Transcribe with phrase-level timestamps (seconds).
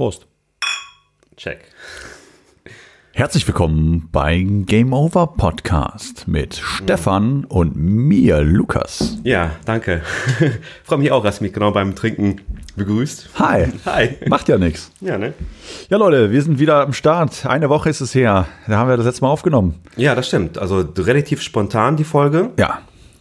[0.00, 0.26] Prost.
[1.36, 1.58] Check.
[3.12, 9.18] Herzlich willkommen beim Game Over Podcast mit Stefan und mir, Lukas.
[9.24, 10.00] Ja, danke.
[10.84, 12.40] Freue mich auch, dass du mich genau beim Trinken
[12.76, 13.28] begrüßt.
[13.38, 13.66] Hi.
[13.84, 14.16] Hi.
[14.26, 14.90] Macht ja nichts.
[15.02, 15.34] Ja, ne?
[15.90, 17.44] Ja, Leute, wir sind wieder am Start.
[17.44, 18.46] Eine Woche ist es her.
[18.66, 19.74] Da haben wir das letzte Mal aufgenommen.
[19.96, 20.56] Ja, das stimmt.
[20.56, 22.52] Also relativ spontan die Folge.
[22.58, 22.80] Ja.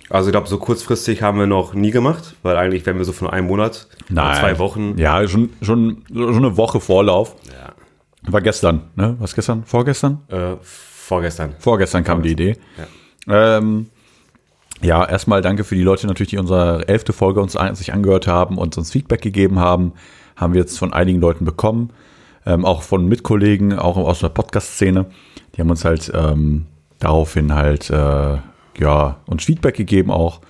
[0.10, 3.12] Also ich glaube, so kurzfristig haben wir noch nie gemacht, weil eigentlich wären wir so
[3.12, 4.98] von einem Monat, oder zwei Wochen.
[4.98, 7.36] Ja, schon, schon, schon eine Woche Vorlauf.
[7.48, 7.74] Ja.
[8.32, 9.16] War gestern, ne?
[9.20, 9.64] Was gestern?
[9.66, 10.20] Vorgestern?
[10.28, 11.54] Äh, vorgestern.
[11.60, 12.58] Vorgestern kam die Idee.
[13.28, 13.58] Ja.
[13.58, 13.88] Ähm,
[14.82, 18.58] ja, erstmal danke für die Leute natürlich, die unsere elfte Folge uns sich angehört haben
[18.58, 19.94] und uns Feedback gegeben haben.
[20.36, 21.92] Haben wir jetzt von einigen Leuten bekommen,
[22.46, 25.08] ähm, auch von Mitkollegen, auch aus der Podcast-Szene.
[25.56, 26.66] Die haben uns halt ähm,
[27.00, 28.38] daraufhin halt äh,
[28.80, 30.42] ja uns Feedback gegeben auch.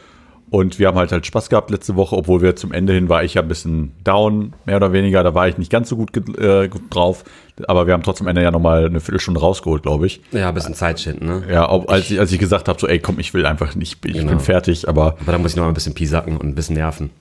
[0.52, 3.24] Und wir haben halt halt Spaß gehabt letzte Woche, obwohl wir zum Ende hin war
[3.24, 5.22] ich ja ein bisschen down, mehr oder weniger.
[5.22, 7.24] Da war ich nicht ganz so gut, äh, gut drauf.
[7.68, 10.21] Aber wir haben trotzdem am Ende ja nochmal eine Viertelstunde rausgeholt, glaube ich.
[10.32, 11.44] Ja, ein bisschen Zeit schinden, ne?
[11.52, 14.04] Ja, ob, als, ich, als ich gesagt habe, so, ey, komm, ich will einfach nicht,
[14.04, 14.30] ich Genau.
[14.30, 16.77] bin fertig, aber Aber da muss ich noch mal ein bisschen piesacken und ein bisschen
[16.77, 17.12] nerven.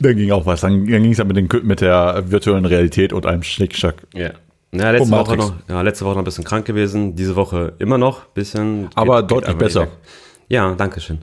[0.00, 0.62] dann ging auch was.
[0.62, 4.08] Dann, dann ging es ja mit, den, mit der virtuellen Realität und einem Schnickschack.
[4.12, 4.30] Ja.
[4.72, 7.96] Ja, letzte Woche noch, ja, letzte Woche noch ein bisschen krank gewesen, diese Woche immer
[7.96, 8.88] noch ein bisschen.
[8.96, 9.82] Aber Geht- deutlich geht besser.
[9.82, 9.90] weg.
[10.48, 11.18] Ja, danke schön.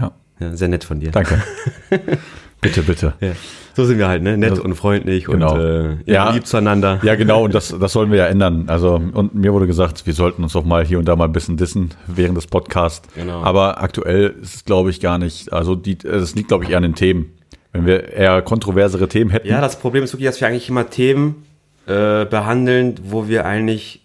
[0.00, 1.10] Ja, Ja, sehr nett von dir.
[1.10, 1.42] danke.
[2.60, 3.14] bitte, bitte.
[3.20, 3.32] Ja.
[3.74, 4.36] So sind wir halt, ne?
[4.36, 5.54] Nett und freundlich genau.
[5.54, 6.30] und äh, Ja.
[6.30, 7.00] lieb zueinander.
[7.02, 8.64] Ja, genau, und das, das sollen wir ja ändern.
[8.68, 11.32] Also, und mir wurde gesagt, wir sollten uns doch mal hier und da mal ein
[11.32, 13.08] bisschen dissen während des Podcasts.
[13.16, 13.42] Genau.
[13.42, 16.84] Aber aktuell ist es, glaube ich, gar nicht, also es liegt, glaube ich, eher an
[16.84, 17.32] den Themen.
[17.72, 19.48] Wenn wir eher kontroversere Themen hätten.
[19.48, 21.44] Ja, das Problem ist wirklich, dass wir eigentlich immer Themen
[21.86, 24.03] äh, behandeln, wo wir eigentlich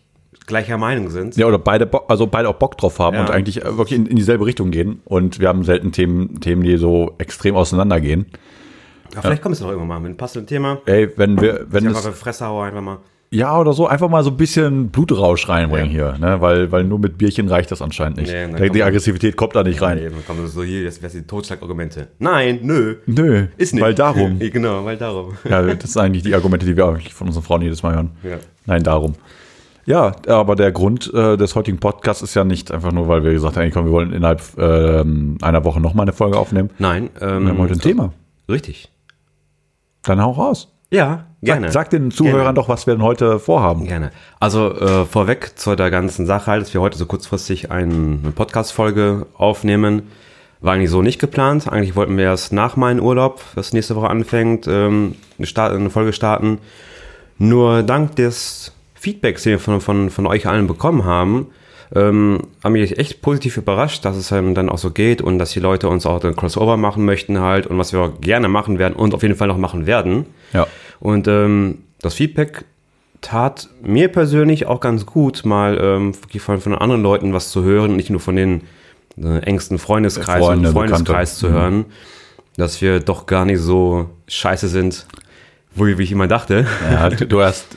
[0.50, 1.38] gleicher Meinung sind.
[1.38, 3.22] Ja, oder beide, also beide auch Bock drauf haben Ja.
[3.22, 5.00] und eigentlich äh, wirklich in, in dieselbe Richtung gehen.
[5.06, 8.26] Und wir haben selten Themen, Themen, die so extrem auseinandergehen.
[9.14, 10.80] Aber vielleicht kommt es noch irgendwann mal mit einem passenden Thema.
[10.86, 12.98] Ey, wenn wir, wenn Einfach es, auf die Fresse hauen, einfach mal.
[13.32, 16.40] ja oder so, einfach mal so ein bisschen Blutrausch reinbringen hier, ne?
[16.42, 18.32] Weil, weil nur mit Bierchen reicht das anscheinend nicht.
[18.32, 19.98] Nee, die, kommt Aggressivität kommt da nicht rein.
[19.98, 22.10] Nee, dann kommen so hier, jetzt wäre die Totschlagargumente.
[22.20, 22.98] Nein, nö.
[23.08, 23.82] Nö, Ist nicht.
[23.82, 24.40] weil darum.
[24.40, 25.34] Ja, genau, weil darum.
[25.50, 28.12] ja, das sind eigentlich die Argumente, die wir eigentlich von unseren Frauen jedes Mal hören.
[28.24, 28.38] Ja.
[28.68, 29.14] Nein, darum.
[29.86, 33.32] Ja, aber der Grund äh, des heutigen Podcasts ist ja nicht einfach nur, weil wir
[33.32, 36.70] gesagt haben, komm, wir wollen innerhalb ähm, einer Woche nochmal eine Folge aufnehmen.
[36.78, 38.14] Nein, ähm, Wir haben heute ein Thema.
[38.48, 38.92] Richtig.
[40.04, 40.70] Dann hau raus.
[40.92, 41.68] Ja, gerne.
[41.68, 42.54] Sag, sag den Zuhörern Gerne.
[42.56, 43.86] doch, was wir denn heute vorhaben.
[43.86, 44.12] Gerne.
[44.40, 48.32] Also äh, vorweg zu der ganzen Sache halt, dass wir heute so kurzfristig ein, eine
[48.32, 50.04] Podcast-Folge aufnehmen.
[50.62, 51.72] War eigentlich so nicht geplant.
[51.72, 55.92] Eigentlich wollten wir erst nach meinem Urlaub, das nächste Woche anfängt, ähm, eine, Start, eine
[55.92, 56.58] Folge starten.
[57.38, 61.48] Nur dank des Feedbacks, den wir von, von, von euch allen bekommen haben,
[61.96, 65.52] ähm, haben mich echt positiv überrascht, dass es ähm, dann auch so geht und dass
[65.52, 68.78] die Leute uns auch den Crossover machen möchten halt und was wir auch gerne machen
[68.78, 70.26] werden und auf jeden Fall noch machen werden.
[70.54, 70.68] Ja.
[71.00, 72.66] Und ähm, das Feedback
[73.22, 77.96] tat mir persönlich auch ganz gut, mal ähm, von, von anderen Leuten was zu hören,
[77.96, 78.62] nicht nur von den
[79.18, 81.36] äh, engsten Freundeskreis Freunde, und Freundeskreis Bekannte.
[81.40, 81.86] zu hören,
[82.58, 85.08] dass wir doch gar nicht so scheiße sind,
[85.76, 86.66] wo ich, wie ich immer dachte.
[86.92, 87.68] Ja, du hast,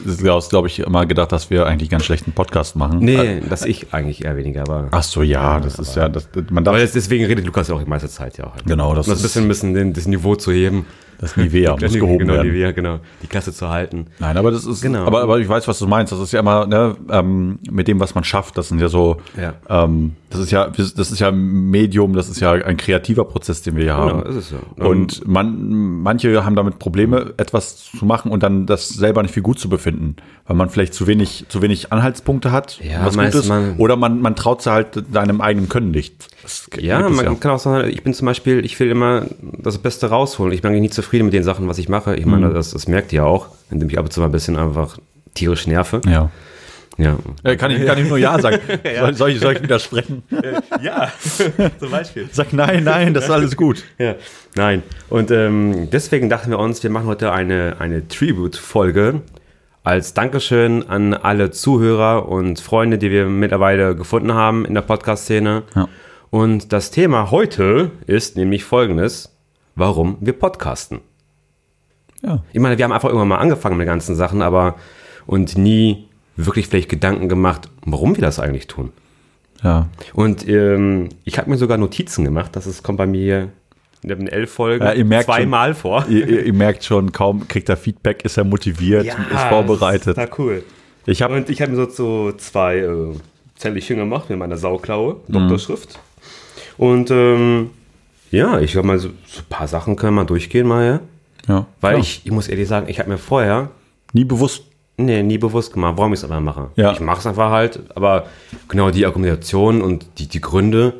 [0.50, 2.98] glaube ich, immer gedacht, dass wir eigentlich ganz schlechten Podcast machen.
[3.00, 4.88] Nee, dass ich eigentlich eher weniger, aber.
[4.90, 7.74] Ach so, ja, das ist ja, das, man darf Aber jetzt, deswegen redet Lukas ja
[7.74, 8.54] auch die meiste Zeit ja auch.
[8.54, 8.66] Halt.
[8.66, 10.86] Genau, das um das ist- bisschen, ein bisschen den, das Niveau zu heben.
[11.18, 12.56] das Nivea muss gehoben genau, werden.
[12.56, 14.06] Ja, genau, die Klasse zu halten.
[14.18, 15.04] Nein, aber das ist, Genau.
[15.06, 16.12] aber, aber ich weiß, was du meinst.
[16.12, 19.18] Das ist ja immer, ne, ähm, mit dem, was man schafft, das sind ja so,
[19.40, 19.54] Ja.
[19.68, 23.62] ähm, das ist ja, das ist ja ein Medium, das ist ja ein kreativer Prozess,
[23.62, 24.22] den wir hier haben.
[24.22, 24.56] Genau, ist es so.
[24.84, 29.42] Und man, manche haben damit Probleme, etwas zu machen und dann das selber nicht für
[29.42, 30.16] gut zu befinden,
[30.46, 33.96] weil man vielleicht zu wenig, zu wenig Anhaltspunkte hat, Ja, was gut ist, man- oder
[33.96, 36.28] man, man traut sich halt deinem eigenen Können nicht.
[36.78, 40.52] Ja, man kann auch sagen, ich bin zum Beispiel, ich will immer das Beste rausholen.
[40.54, 42.16] Ich bin eigentlich nicht zufrieden mit den Sachen, was ich mache.
[42.16, 42.30] Ich Mhm.
[42.32, 44.98] meine, das, das merkt ihr auch, indem ich ab und zu mal ein bisschen einfach
[45.34, 46.00] tierisch nerve.
[46.06, 46.30] Ja.
[46.98, 47.16] Ja.
[47.42, 48.58] Äh, Kann ich, kann ich nur Ja sagen.
[48.98, 50.22] Soll, soll, ich, soll ich widersprechen?
[50.82, 51.10] Ja,
[51.78, 52.28] zum Beispiel.
[52.30, 53.84] Sag nein, nein, das ist alles gut.
[53.98, 54.16] Ja,
[54.54, 54.82] nein.
[55.08, 59.22] Und ähm, deswegen dachten wir uns, wir machen heute eine, eine Tribute-Folge
[59.84, 65.64] als Dankeschön an alle Zuhörer und Freunde, die wir mittlerweile gefunden haben in der Podcast-Szene.
[65.74, 65.88] Ja.
[66.30, 69.36] Und das Thema heute ist nämlich folgendes:
[69.74, 71.00] Warum wir podcasten.
[72.22, 72.44] Ja.
[72.52, 74.76] Ich meine, wir haben einfach irgendwann mal angefangen mit den ganzen Sachen, aber
[75.26, 78.92] und nie wirklich vielleicht Gedanken gemacht, warum wir das eigentlich tun.
[79.62, 79.88] Ja.
[80.12, 83.48] Und ähm, ich habe mir sogar Notizen gemacht, das ist, kommt bei mir
[84.02, 86.06] in den elf Folgen Ja, merkt schon- zweimal vor.
[86.08, 90.16] Ihr, ihr, ihr merkt schon, kaum kriegt er Feedback, ist er motiviert, ist vorbereitet.
[90.16, 90.64] Total cool.
[91.06, 93.14] Ich habe Und ich habe mir so, so zwei äh,
[93.56, 96.00] Zettelchen gemacht mit meiner Sauklaue, Doktorschrift.
[96.76, 97.70] Und ähm,
[98.32, 101.00] ja, ich glaube mal, so, so ein paar Sachen können wir mal durchgehen mal, ja.
[101.54, 103.70] ja, Weil ich, ich muss ehrlich sagen, ich habe mir vorher
[104.12, 104.64] nie bewusst
[105.04, 106.70] Nee, nie bewusst gemacht, warum ich es aber mache.
[106.76, 106.92] Ja.
[106.92, 108.26] Ich mache es einfach halt, aber
[108.68, 110.94] genau die Argumentation und die, die Gründe,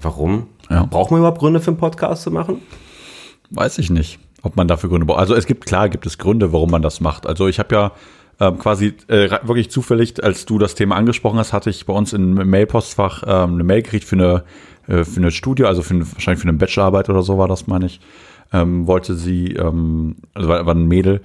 [0.00, 0.46] warum?
[0.70, 0.84] Ja.
[0.84, 2.62] Braucht man überhaupt Gründe für einen Podcast zu machen?
[3.50, 5.20] Weiß ich nicht, ob man dafür Gründe braucht.
[5.20, 7.26] Also es gibt, klar gibt es Gründe, warum man das macht.
[7.26, 7.92] Also ich habe ja
[8.40, 12.12] ähm, quasi äh, wirklich zufällig, als du das Thema angesprochen hast, hatte ich bei uns
[12.12, 14.44] im Mailpostfach ähm, eine Mail gekriegt für eine,
[14.86, 17.86] äh, für eine Studie, also für wahrscheinlich für eine Bachelorarbeit oder so war das, meine
[17.86, 18.00] ich.
[18.52, 21.20] Ähm, wollte sie, ähm, also war, war ein Mädel,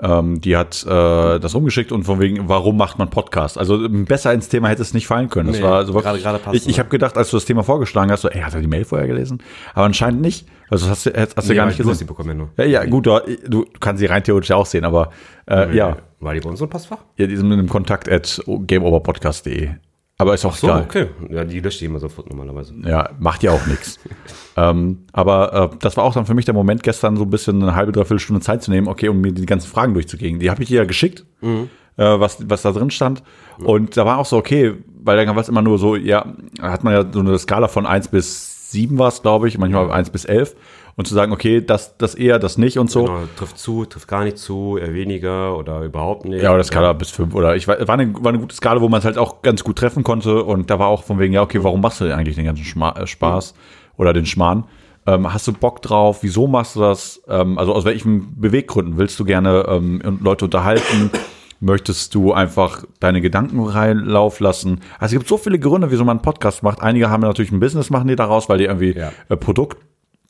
[0.00, 3.58] ähm, die hat äh, das umgeschickt und von wegen, warum macht man Podcast?
[3.58, 5.48] Also ähm, besser ins Thema hätte es nicht fallen können.
[5.48, 7.62] Das Nee, war wirklich, gerade- gerade passt, ich, ich habe gedacht, als du das Thema
[7.64, 9.42] vorgeschlagen hast, so, ey, hat er die Mail vorher gelesen?
[9.74, 10.46] Aber anscheinend nicht.
[10.70, 12.06] Also hast du, hast, hast du gar nicht du hast gesehen.
[12.06, 12.50] die bekommen ja nur.
[12.58, 15.10] Ja, ja, gut, du, du kannst sie rein theoretisch auch sehen, aber
[15.50, 16.98] äh, ja, War die bei uns im Postfach?
[17.16, 19.70] ja, die sind mit einem Kontakt at gameoverpodcast.de.
[20.20, 20.82] Aber ist auch So, egal.
[20.82, 21.06] okay.
[21.30, 22.74] Ja, die löscht die immer sofort normalerweise.
[22.84, 24.00] Ja, macht ja auch nichts.
[24.56, 27.62] ähm, aber äh, das war auch dann für mich der Moment, gestern so ein bisschen
[27.62, 30.40] eine halbe, dreiviertel Stunde Zeit zu nehmen, okay, um mir die ganzen Fragen durchzugehen.
[30.40, 31.56] Die habe ich dir ja geschickt, äh,
[31.96, 33.22] was, was da drin stand.
[33.62, 36.26] Und da war auch so, okay, weil dann war es immer nur so, ja,
[36.56, 39.56] da hat man ja so eine Skala von 1 bis 7 war es, glaube ich,
[39.56, 40.56] manchmal 1 bis 11.
[40.98, 43.04] Und zu sagen, okay, das, das eher, das nicht und so.
[43.04, 46.42] Genau, trifft zu, trifft gar nicht zu, eher weniger oder überhaupt nicht.
[46.42, 48.88] Ja, oder Skala bis fünf oder ich war, war, eine, war eine gute Skala, wo
[48.88, 51.40] man es halt auch ganz gut treffen konnte und da war auch von wegen, ja,
[51.42, 53.54] okay, warum machst du denn eigentlich den ganzen Schma äh, Spaß
[53.96, 54.64] oder den Schmarrn?
[55.06, 56.18] Ähm, hast du Bock drauf?
[56.22, 57.22] Wieso machst du das?
[57.28, 61.12] Ähm, also aus welchen Beweggründen willst du gerne ähm, Leute unterhalten?
[61.60, 64.80] Möchtest du einfach deine Gedanken reinlaufen lassen?
[64.98, 66.82] Also es gibt so viele Gründe, wieso man einen Podcast macht.
[66.82, 69.10] Einige haben natürlich ein Business, machen die daraus, weil die irgendwie Ja.
[69.28, 69.78] äh, Produkt,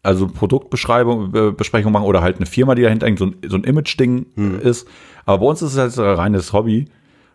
[0.09, 3.57] also Produktbeschreibung, äh, Besprechung machen oder halt eine Firma, die dahinter hängt, so ein, so
[3.57, 4.61] ein Image-Ding Hm.
[4.61, 4.89] ist.
[5.27, 6.87] Aber bei uns ist es halt so ein reines Hobby.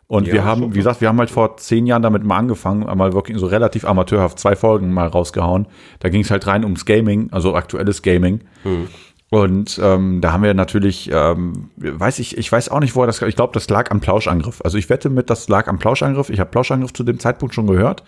[0.08, 2.88] Und Ja, wir haben, wie gesagt, wir haben halt vor zehn Jahren damit mal angefangen,
[2.88, 5.68] einmal wirklich so relativ amateurhaft zwei Folgen mal rausgehauen.
[6.00, 8.42] Da ging es halt rein ums Gaming, also aktuelles Gaming.
[8.64, 8.88] Hm.
[9.30, 13.22] Und ähm, da haben wir natürlich, ähm, weiß ich, ich weiß auch nicht, woher das,
[13.22, 14.62] ich glaube, das lag am Plauschangriff.
[14.64, 16.30] Also ich wette mit, das lag am Plauschangriff.
[16.30, 18.04] Ich habe Plauschangriff zu dem Zeitpunkt schon gehört.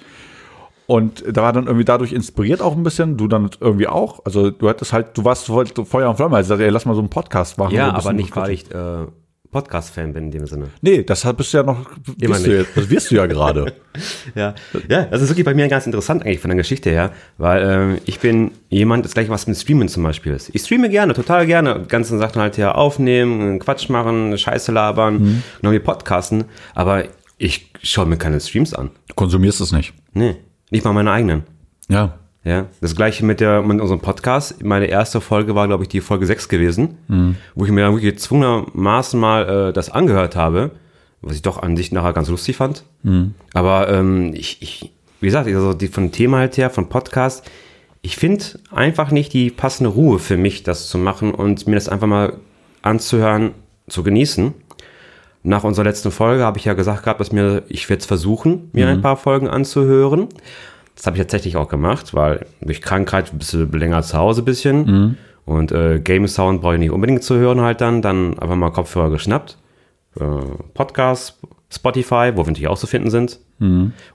[0.87, 4.23] Und da war dann irgendwie dadurch inspiriert auch ein bisschen, du dann irgendwie auch.
[4.25, 7.01] Also du hattest halt, du warst voll Feuer und Flamme, also ey, lass mal so
[7.01, 7.73] einen Podcast machen.
[7.73, 9.05] Ja, so aber nicht, weil ich äh,
[9.55, 10.67] Podcast-Fan bin in dem Sinne.
[10.81, 11.85] Nee, das bist du ja noch,
[12.19, 12.47] Immer nicht.
[12.47, 13.73] jetzt, das wirst du ja gerade.
[14.35, 14.53] Ja,
[14.89, 17.97] ja, das ist wirklich bei mir ganz interessant eigentlich von der Geschichte her, weil ähm,
[18.03, 20.53] ich bin jemand, das gleiche was mit Streamen zum Beispiel ist.
[20.53, 25.41] Ich streame gerne, total gerne, die ganzen Sachen halt hier aufnehmen, Quatsch machen, Scheiße labern,
[25.61, 26.43] noch wie Podcasten,
[26.73, 27.05] aber
[27.37, 28.91] ich schaue mir keine Streams an.
[29.07, 29.93] Du konsumierst es nicht.
[30.11, 30.35] Nee,
[30.71, 31.43] nicht mal meine eigenen.
[31.87, 32.17] Ja.
[32.43, 34.63] Ja, das gleiche mit, der, mit unserem Podcast.
[34.63, 36.97] Meine erste Folge war, glaube ich, die Folge 6 gewesen,
[37.55, 40.69] wo ich mir dann wirklich gezwungenermaßen mal äh, das angehört habe,
[41.23, 42.83] was ich doch an sich nachher ganz lustig fand.
[43.55, 44.91] Aber ähm, ich, ich,
[45.21, 47.49] wie gesagt, also die, von dem Thema halt her, von Podcast,
[48.03, 51.89] ich finde einfach nicht die passende Ruhe für mich, das zu machen und mir das
[51.89, 52.33] einfach mal
[52.83, 53.53] anzuhören,
[53.87, 54.53] zu genießen.
[55.45, 58.69] Nach unserer letzten Folge habe ich ja gesagt gehabt, dass mir, ich werde es versuchen,
[58.73, 60.27] mir ein paar Folgen anzuhören.
[60.95, 64.45] Das habe ich tatsächlich auch gemacht, weil durch Krankheit bist du länger zu Hause ein
[64.45, 64.85] bisschen.
[65.45, 68.01] Und äh, Game Sound brauche ich nicht unbedingt zu hören halt dann.
[68.01, 69.57] Dann einfach mal Kopfhörer geschnappt.
[70.19, 70.23] Äh,
[70.73, 71.37] Podcast,
[71.71, 73.39] Spotify, wo wir natürlich auch zu finden sind.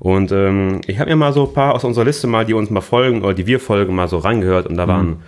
[0.01, 2.71] Und ähm, ich habe mir mal so ein paar aus unserer Liste mal, die uns
[2.71, 4.67] mal folgen oder die wir folgen, mal so reingehört.
[4.67, 5.19] Und da waren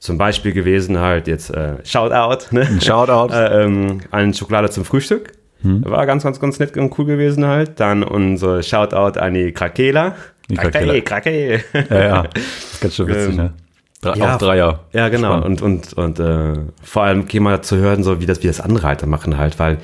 [0.00, 2.66] zum Beispiel gewesen halt jetzt äh, Shoutout, ne?
[2.80, 3.32] Shoutout.
[3.32, 5.34] äh, ähm, an Schokolade zum Frühstück.
[5.62, 7.78] War ganz, ganz, ganz nett und cool gewesen halt.
[7.80, 10.16] Dann unser Shoutout an die Krakela.
[10.50, 11.00] Die Krakela.
[11.00, 11.60] Krakela.
[11.90, 12.22] Ja, ja.
[12.34, 13.52] Das ist ganz schön witzig, Ähm, ne?
[14.00, 14.80] Drei, ja, auch Dreier.
[14.92, 15.38] Ja, genau.
[15.38, 15.62] Spannend.
[15.62, 18.60] Und, und, und äh, vor allem gehen mal zu hören, so wie das, wie das
[18.60, 19.78] andere halt machen halt, weil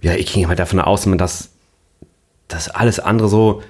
[0.00, 1.50] ja, ich ging halt davon aus, dass,
[2.46, 3.62] dass alles andere so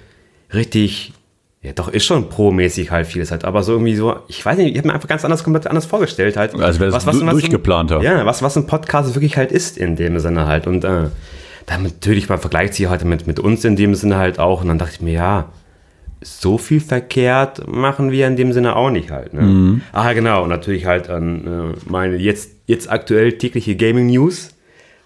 [0.52, 1.14] richtig,
[1.62, 4.72] ja doch, ist schon pro-mäßig halt vieles halt, aber so irgendwie so, ich weiß nicht,
[4.72, 6.54] ich habe mir einfach ganz anders, komplett anders vorgestellt halt.
[6.60, 8.02] Als wäre das du- durchgeplanter.
[8.02, 11.04] Ja, was, was ein Podcast wirklich halt ist in dem Sinne halt und äh,
[11.66, 14.68] dann natürlich, man vergleicht sich halt mit, mit uns in dem Sinne halt auch und
[14.68, 15.52] dann dachte ich mir, ja,
[16.22, 19.34] so viel verkehrt machen wir in dem Sinne auch nicht halt.
[19.34, 19.42] Ne?
[19.42, 19.82] Mhm.
[19.92, 20.42] Ah, genau.
[20.42, 24.53] Und natürlich halt an äh, meine jetzt, jetzt aktuell tägliche Gaming News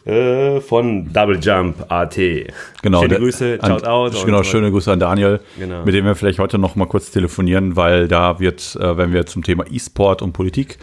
[0.08, 2.16] äh, von Double Jump AT.
[2.82, 4.24] Genau, Schöne der- Grüße, an, shout out.
[4.24, 5.84] Genau, schöne Grüße an Daniel, Genau.
[5.84, 9.26] mit dem wir vielleicht heute noch mal kurz telefonieren, weil da wird, äh, wenn wir
[9.26, 10.78] zum Thema E-Sport und Politik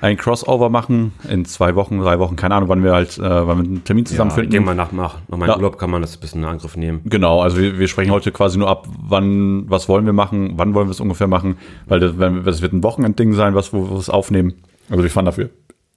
[0.00, 3.58] ein Crossover machen, in zwei Wochen, drei Wochen, keine Ahnung, wann wir halt, äh, wann
[3.58, 4.50] wir einen Termin Ja, ich zusammenfinden.
[4.50, 5.56] denke mal nach, nach, nach meinem Ja.
[5.56, 7.00] Urlaub kann man das ein bisschen in Angriff nehmen.
[7.04, 10.74] Genau, also wir, wir sprechen heute quasi nur ab, wann, was wollen wir machen, wann
[10.74, 12.12] wollen wir es ungefähr machen, weil das,
[12.44, 14.54] das wird ein Wochenendding sein, was wo wir es aufnehmen.
[14.90, 15.50] Also wir fahren dafür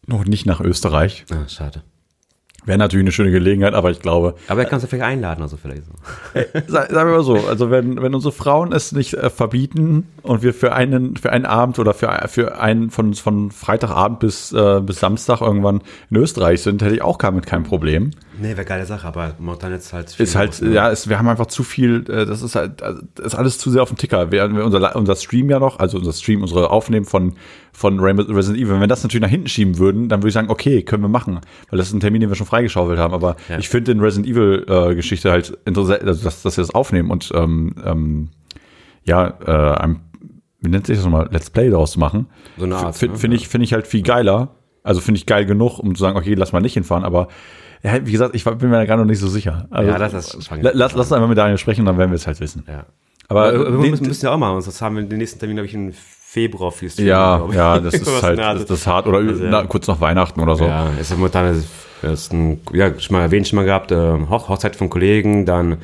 [0.05, 1.25] noch nicht nach Österreich.
[1.31, 1.81] Ah, schade.
[2.67, 5.57] Wäre natürlich eine schöne Gelegenheit, aber ich glaube, Aber er kann es vielleicht einladen, also
[5.57, 5.91] vielleicht so.
[6.67, 10.43] Sa- Sagen wir mal so, also wenn, wenn unsere Frauen es nicht äh, verbieten und
[10.43, 14.81] wir für einen, für einen Abend oder für, für einen von, von Freitagabend bis, äh,
[14.81, 15.81] bis Samstag irgendwann
[16.11, 18.11] in Österreich sind, hätte ich auch damit kein Problem.
[18.39, 20.19] Nee, wäre geile Sache, aber momentan jetzt halt.
[20.19, 20.73] Ist halt, los, ne?
[20.73, 23.57] ja, ist, wir haben einfach zu viel, äh, das ist halt, also, das ist alles
[23.57, 24.31] zu sehr auf dem Ticker.
[24.31, 27.33] Wir unser, unser Stream ja noch, also unser Stream, unsere Aufnehmen von,
[27.73, 30.33] von Rainbow- Resident Evil, wenn wir das natürlich nach hinten schieben würden, dann würde ich
[30.33, 31.39] sagen, okay, können wir machen.
[31.69, 33.13] Weil das ist ein Termin, den wir schon freigeschaufelt haben.
[33.13, 33.57] Aber Ja.
[33.57, 37.11] ich finde in Resident Evil äh, Geschichte halt interessant, also dass, dass wir das aufnehmen
[37.11, 38.29] und ähm, ähm,
[39.03, 40.01] ja, äh, ein,
[40.59, 42.27] wie nennt sich das nochmal, Let's Play daraus zu machen.
[42.57, 43.19] So eine Art, Finde ne?
[43.19, 44.55] find ich, finde ich halt viel geiler.
[44.83, 47.27] Also finde ich geil genug, um zu sagen, okay, lass mal nicht hinfahren, aber
[47.83, 49.67] ja, wie gesagt, ich bin mir da gar noch nicht so sicher.
[49.71, 52.27] Also, Ja, das- wir lass, lass uns einfach mit Daniel sprechen, dann werden wir es
[52.27, 52.63] halt wissen.
[52.67, 52.85] Ja.
[53.29, 55.67] Aber Aber wir müssen, müssen ja auch machen, sonst haben wir den nächsten Termin, glaube
[55.67, 59.07] ich, im Februar für Stream, ja, ja, das ist halt, in das, das ist hart
[59.07, 60.65] oder Also, na, kurz nach Weihnachten oder so.
[60.65, 61.67] Ja, es ist momentan ist,
[62.03, 65.77] ist ein, ja, schon mal erwähnt, schon mal gehabt, äh, Hoch, Hochzeit von Kollegen, dann,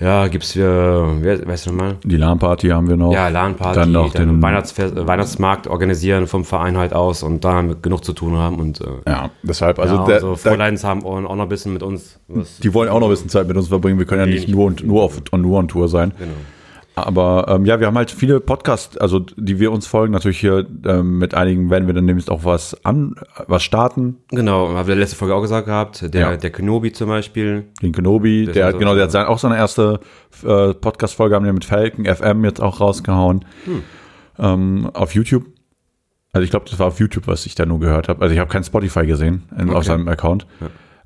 [0.00, 1.96] ja, gibt's wir, wer, weißt du nochmal?
[2.04, 3.12] Die LAN-Party haben wir noch.
[3.12, 7.76] Ja, LAN-Party, Dann noch den, Weihnachtsfest, Weihnachtsmarkt organisieren vom Verein halt aus und da wir
[7.76, 11.04] genug zu tun haben und, äh, ja, deshalb, also ja, der, so der, Fräuleins haben
[11.04, 13.56] auch, noch ein bisschen mit uns was, die wollen auch noch ein bisschen Zeit mit
[13.56, 13.98] uns verbringen.
[13.98, 16.12] Wir können ja nicht nur, und, nur auf nur on Tour sein.
[16.18, 16.32] genau.
[17.06, 20.12] Aber ähm, ja, wir haben halt viele Podcasts, also die wir uns folgen.
[20.12, 23.14] Natürlich hier ähm, mit einigen werden wir dann demnächst auch was an,
[23.46, 24.16] was starten.
[24.30, 26.36] Genau, haben wir letzte Folge auch gesagt gehabt, der, Ja.
[26.36, 29.56] der Kenobi zum Beispiel, Den Kenobi, der ist hat genau, der hat sein, auch seine
[29.56, 30.00] erste
[30.44, 33.82] äh, Podcast-Folge haben wir mit Falcon FM jetzt auch rausgehauen Hm.
[34.38, 35.44] ähm, auf YouTube.
[36.32, 38.22] Also ich glaube, das war auf YouTube, was ich da nur gehört habe.
[38.22, 39.86] Also ich habe kein Spotify gesehen in, auf Okay.
[39.86, 40.46] seinem Account.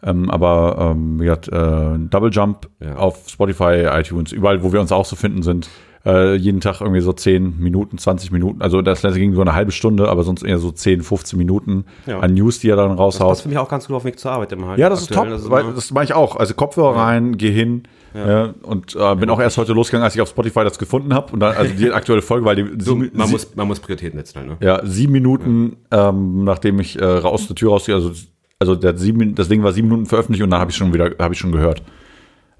[0.04, 2.96] Ähm, aber ähm, wie gesagt, äh, Double Jump Ja.
[2.96, 5.68] auf Spotify, iTunes, überall, wo wir uns auch so finden sind.
[6.06, 8.60] Äh, jeden Tag irgendwie so 10 Minuten, 20 Minuten.
[8.60, 11.86] Also das letzte ging so eine halbe Stunde, aber sonst eher so 10, 15 Minuten
[12.06, 12.20] Ja.
[12.20, 13.28] an News, die er dann das raushaut.
[13.30, 14.78] passt für mich auch ganz gut auf den Weg zur Arbeit immer halt.
[14.78, 15.26] Ja, das ist top.
[15.28, 16.36] Aktuell, weil, das mache ich auch.
[16.36, 17.84] Also Kopfhörer rein, geh hin.
[18.16, 18.54] Ja.
[18.62, 21.32] und äh, bin auch erst heute losgegangen, als ich auf Spotify das gefunden habe.
[21.32, 23.80] Und dann, also die aktuelle Folge, weil die so, sieben, man, sie- muss, man muss
[23.80, 24.56] Prioritäten setzen halt, ne?
[24.60, 28.12] ja, sieben Minuten, ähm, nachdem ich äh, raus der Tür rausgehe, also,
[28.58, 31.34] also sieben, das Ding war sieben Minuten veröffentlicht und dann habe ich schon wieder, habe
[31.34, 31.82] ich schon gehört.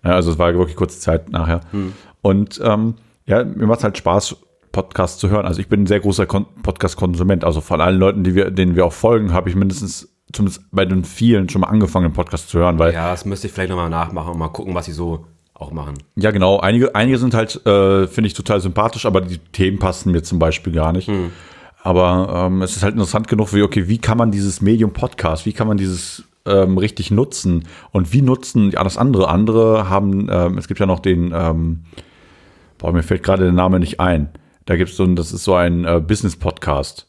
[0.05, 1.61] Ja, also es war wirklich kurze Zeit nachher.
[2.21, 2.95] Und ähm,
[3.27, 4.37] ja, mir macht es halt Spaß,
[4.73, 5.47] Podcasts zu hören.
[5.47, 7.45] Also ich bin ein sehr großer Kon Podcast-Konsument.
[7.45, 10.85] Also von allen Leuten, die wir, denen wir auch folgen, habe ich mindestens zumindest bei
[10.85, 13.71] den vielen schon mal angefangen, den Podcast zu hören, weil Ja, das müsste ich vielleicht
[13.71, 15.95] nochmal nachmachen und mal gucken, was sie so auch machen.
[16.17, 16.59] Ja, genau.
[16.59, 20.39] Einige, einige sind halt, äh, finde ich, total sympathisch, aber die Themen passen mir zum
[20.41, 21.09] Beispiel gar nicht.
[21.85, 25.45] Aber ähm, es ist halt interessant genug, wie, okay, wie kann man dieses Medium Podcast,
[25.45, 29.29] wie kann man dieses ähm, richtig nutzen und wie nutzen ja, das andere?
[29.29, 31.85] Andere haben, ähm, es gibt ja noch den, ähm,
[32.79, 34.31] boah, mir fällt gerade der Name nicht ein.
[34.65, 37.07] Da gibt es so ein, das ist so ein äh, Business-Podcast.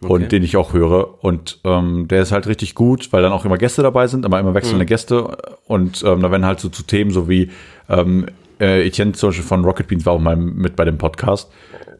[0.00, 1.24] Und den ich auch höre.
[1.24, 4.38] Und ähm, der ist halt richtig gut, weil dann auch immer Gäste dabei sind, aber
[4.38, 5.36] immer wechselnde Gäste.
[5.64, 7.50] Und ähm, da werden halt so zu Themen, so wie
[7.88, 8.26] ähm,
[8.60, 11.50] äh, Etienne zum Beispiel von Rocket Beans war auch mal mit bei dem Podcast.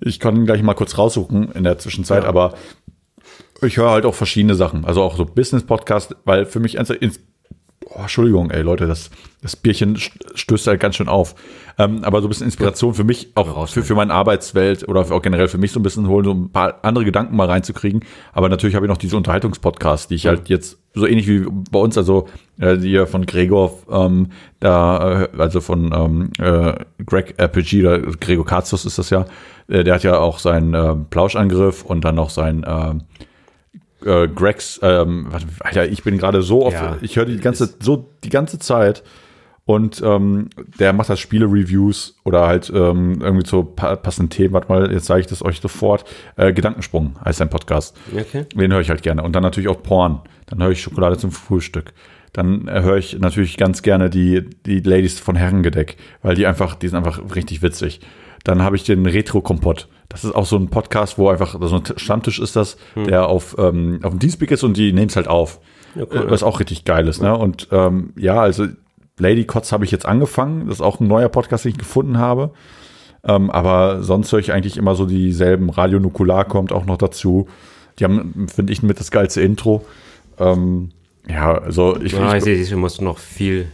[0.00, 2.54] Ich kann ihn gleich mal kurz raussuchen in der Zwischenzeit, aber
[3.62, 4.84] ich höre halt auch verschiedene Sachen.
[4.84, 6.78] Also auch so Business-Podcast, weil für mich
[7.86, 9.10] oh, Entschuldigung, ey Leute, das,
[9.42, 11.34] das Bierchen st- stößt halt ganz schön auf.
[11.78, 15.22] Ähm, aber so ein bisschen Inspiration für mich, auch für, für meine Arbeitswelt oder auch
[15.22, 18.00] generell für mich so ein bisschen holen, so ein paar andere Gedanken mal reinzukriegen.
[18.32, 21.78] Aber natürlich habe ich noch diese Unterhaltungspodcasts, die ich halt jetzt so ähnlich wie bei
[21.78, 22.28] uns, also
[22.58, 24.28] äh, die hier von Gregor, ähm,
[24.60, 26.72] da, äh, also von ähm, äh,
[27.04, 29.26] Greg RPG, oder Gregor Katzus ist das ja,
[29.68, 32.94] äh, der hat ja auch seinen äh, Plauschangriff und dann noch sein äh,
[34.06, 35.28] äh, Gregs, ähm,
[35.60, 39.02] Alter, ich bin gerade so oft, Ja, ich höre die ganze, so die ganze Zeit
[39.66, 40.48] und ähm,
[40.78, 44.54] der macht das Spiele-Reviews oder halt ähm, irgendwie zu pa passenden Themen.
[44.54, 46.04] Warte mal, jetzt sage ich das euch sofort.
[46.36, 47.98] Äh, Gedankensprung heißt sein Podcast.
[48.16, 48.46] Okay.
[48.54, 49.24] Den höre ich halt gerne.
[49.24, 50.20] Und dann natürlich auch Porn.
[50.46, 51.92] Dann höre ich Schokolade zum Frühstück.
[52.32, 56.76] Dann äh, höre ich natürlich ganz gerne die, die Ladies von Herrengedeck, weil die einfach,
[56.76, 58.00] die sind einfach richtig witzig.
[58.46, 59.88] Dann habe ich den Retro-Kompott.
[60.08, 63.56] Das ist auch so ein Podcast, wo einfach so ein Stammtisch ist das, der auf,
[63.58, 65.58] ähm, auf dem Dienstblick ist und die nehmen es halt auf.
[65.96, 67.20] cool, Äh, Was auch richtig geil ist.
[67.20, 67.36] Ne?
[67.36, 68.66] Und ähm, ja, also
[69.18, 70.68] Lady Kotz habe ich jetzt angefangen.
[70.68, 72.52] Das ist auch ein neuer Podcast, den ich gefunden habe.
[73.24, 75.68] Ähm, aber sonst höre ich eigentlich immer so dieselben.
[75.68, 77.48] Radio Nukular kommt auch noch dazu.
[77.98, 79.84] Die haben, finde ich, mit das geilste Intro.
[80.38, 80.90] Ähm,
[81.28, 83.66] ja, also ich, Ja, ich ich ich musst du noch viel,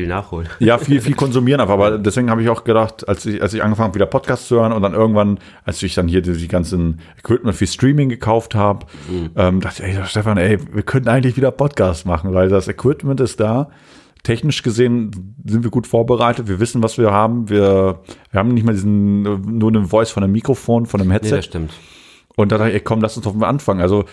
[0.00, 0.48] viel nachholen.
[0.58, 3.62] ja, viel, viel konsumieren, aber, aber deswegen habe ich auch gedacht, als ich, als ich
[3.62, 6.48] angefangen habe, wieder Podcasts zu hören und dann irgendwann, als ich dann hier die, die
[6.48, 8.86] ganzen Equipment für Streaming gekauft habe,
[9.36, 13.20] ähm, dachte ich, ey, Stefan, ey, wir könnten eigentlich wieder Podcasts machen, weil das Equipment
[13.20, 13.70] ist da.
[14.22, 17.48] Technisch gesehen sind wir gut vorbereitet, wir wissen, was wir haben.
[17.48, 18.00] Wir,
[18.32, 21.36] wir haben nicht mal diesen, nur eine Voice von einem Mikrofon, von einem Nee, Headset.
[21.36, 21.72] das stimmt.
[22.38, 23.80] Und dann dachte ich, komm, lass uns doch mal anfangen.
[23.80, 24.04] Also,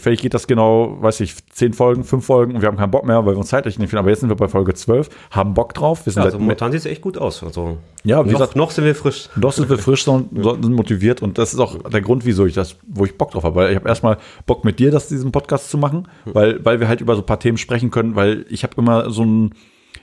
[0.00, 3.06] vielleicht geht das genau, weiß ich, zehn Folgen, fünf Folgen und wir haben keinen Bock
[3.06, 4.00] mehr, weil wir uns zeitlich nicht finden.
[4.00, 6.04] Aber jetzt sind wir bei Folge 12, haben Bock drauf.
[6.04, 7.44] Wir sind Also seit- momentan sieht es echt gut aus.
[7.44, 9.28] Also, Ja, wie noch, gesagt- noch sind wir frisch.
[9.36, 12.54] Doch sind wir frisch und sind motiviert und das ist auch der Grund, wieso ich
[12.54, 13.54] das, wo ich Bock drauf habe.
[13.54, 16.88] Weil ich habe erstmal Bock mit dir, das diesen Podcast zu machen, weil, weil wir
[16.88, 19.54] halt über so ein paar Themen sprechen können, weil ich habe immer so ein,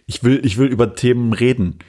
[0.06, 1.80] ich will, ich will über Themen reden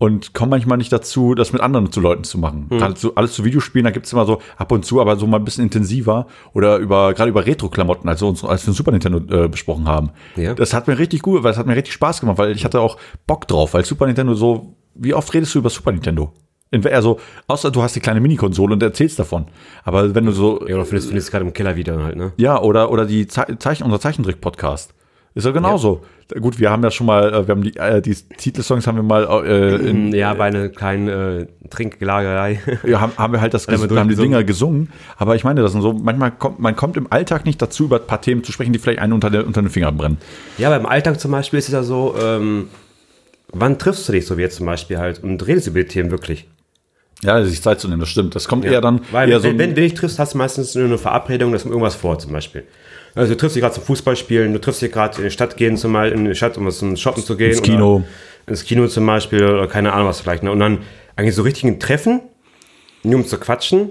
[0.00, 2.66] und komme manchmal nicht dazu, das mit anderen zu Leuten zu machen.
[2.70, 5.36] Gerade so, alles zu Videospielen, da gibt's immer so ab und zu, aber so mal
[5.36, 8.92] ein bisschen intensiver oder über gerade über Retro-Klamotten, als wir uns als wir den Super
[8.92, 10.10] Nintendo äh, besprochen haben.
[10.36, 10.54] Ja.
[10.54, 12.80] Das hat mir richtig gut, weil es hat mir richtig Spaß gemacht, weil ich hatte
[12.80, 16.32] auch Bock drauf, weil Super Nintendo so, wie oft redest du über Super Nintendo?
[16.72, 19.46] In- Also, außer du hast die kleine Minikonsole und erzählst davon.
[19.84, 22.32] Aber wenn du so, Ja, oder findest, findest du gerade im Keller wieder halt, ne?
[22.38, 24.94] ja, oder, oder die Ze Zeichen, unser Zeichentrick-Podcast.
[25.34, 26.02] Ist ja genauso.
[26.40, 29.02] Gut, wir haben ja schon mal, äh, wir haben die, äh, die Titelsongs haben wir
[29.02, 32.60] mal äh, in, Ja, bei einer kleinen äh, Trinkgelagerei.
[32.84, 34.16] ja, haben, haben wir halt das Haben wir ges- haben die.
[34.16, 34.90] Dinger gesungen.
[35.16, 38.00] Aber ich meine, das sind so, manchmal kommt, man kommt im Alltag nicht dazu, über
[38.00, 40.18] ein paar Themen zu sprechen, die vielleicht einen unter, der, unter den Fingern brennen.
[40.58, 42.68] ja, aber im Alltag zum Beispiel ist es ja so, ähm,
[43.52, 46.10] wann triffst du dich so wie jetzt zum Beispiel halt und redest über die Themen
[46.10, 46.48] wirklich?
[47.22, 48.34] Ja, sich Zeit zu nehmen, das stimmt.
[48.34, 50.74] Das kommt eher dann, Weil eher so wenn, wenn du dich triffst, hast du meistens
[50.74, 52.64] nur eine Verabredung, dass irgendwas vor zum Beispiel.
[53.14, 55.76] Also du triffst dich gerade zum Fußballspielen, du triffst dich gerade in die Stadt gehen,
[55.76, 57.50] zum Beispiel in die Stadt, um zum Shoppen zu gehen.
[57.50, 58.04] Ins Kino.
[58.46, 60.42] Ins Kino zum Beispiel oder keine Ahnung was vielleicht.
[60.42, 60.50] Ne?
[60.50, 60.78] Und dann
[61.16, 62.20] eigentlich so richtigen Treffen,
[63.02, 63.90] nur um zu quatschen,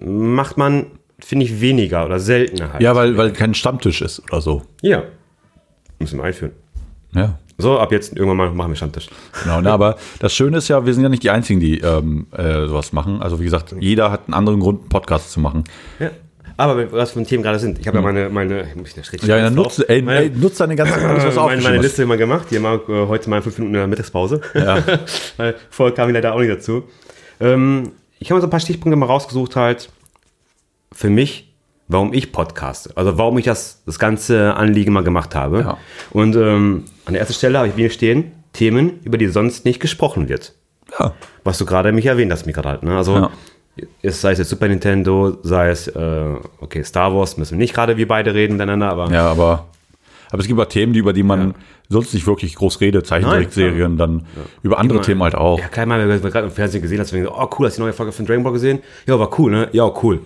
[0.00, 0.86] macht man,
[1.18, 2.82] finde ich, weniger oder seltener halt.
[2.82, 4.62] ja, weil, weil kein Stammtisch ist oder so.
[4.80, 5.04] Ja.
[5.98, 6.52] Müssen wir einführen.
[7.14, 7.38] Ja.
[7.58, 9.08] So, ab jetzt irgendwann mal machen wir Stammtisch.
[9.42, 12.26] Genau, ne, aber das Schöne ist ja, wir sind ja nicht die Einzigen, die ähm,
[12.32, 13.22] äh, sowas machen.
[13.22, 15.64] Also wie gesagt, jeder hat einen anderen Grund, einen Podcast zu machen.
[16.00, 16.10] Ja.
[16.56, 17.78] Aber was für ein Themen gerade sind.
[17.78, 19.28] Ich habe ja meine, meine, muss ich steht Hm.
[19.28, 21.78] Ja, ja nutze, ey, Meine- ey, nutze deine ganze alles, was du meine, meine.
[21.78, 22.46] Liste immer gemacht.
[22.50, 24.40] Hier mal äh, heute mal fünf Minuten in der Mittagspause.
[24.54, 24.82] Ja.
[25.36, 26.84] Weil vorher kam ich leider auch nicht dazu.
[27.40, 29.90] Ähm, ich habe so ein paar Stichpunkte mal rausgesucht, halt
[30.92, 31.52] für mich,
[31.88, 32.90] warum ich podcaste.
[32.96, 35.60] Also warum ich das, das ganze Anliegen mal gemacht habe.
[35.60, 35.78] Ja.
[36.10, 39.80] Und ähm, an der ersten Stelle habe ich mir stehen, Themen, über die sonst nicht
[39.80, 40.52] gesprochen wird.
[40.98, 41.14] Ja.
[41.42, 42.82] Was du gerade mich erwähnt hast, Mika halt.
[42.82, 42.96] Ne?
[42.96, 43.30] Also Ja.
[44.02, 47.74] Es sei es jetzt Super Nintendo, sei es, äh, okay, Star Wars, müssen wir nicht
[47.74, 49.66] gerade wir beide reden miteinander, aber ja, aber,
[50.30, 51.54] aber es gibt auch Themen, die, über die man
[51.88, 53.06] sonst nicht wirklich groß redet.
[53.06, 54.26] Zeichentrickserien, dann
[54.62, 55.58] über andere Themen halt auch.
[55.58, 57.82] Ja, klar, mal, wir haben gerade im Fernsehen gesehen, wir so, oh cool, hast du
[57.82, 58.80] die neue Folge von Dragon Ball gesehen?
[59.06, 59.68] Ja, war cool, ne?
[59.72, 60.20] Ja, cool.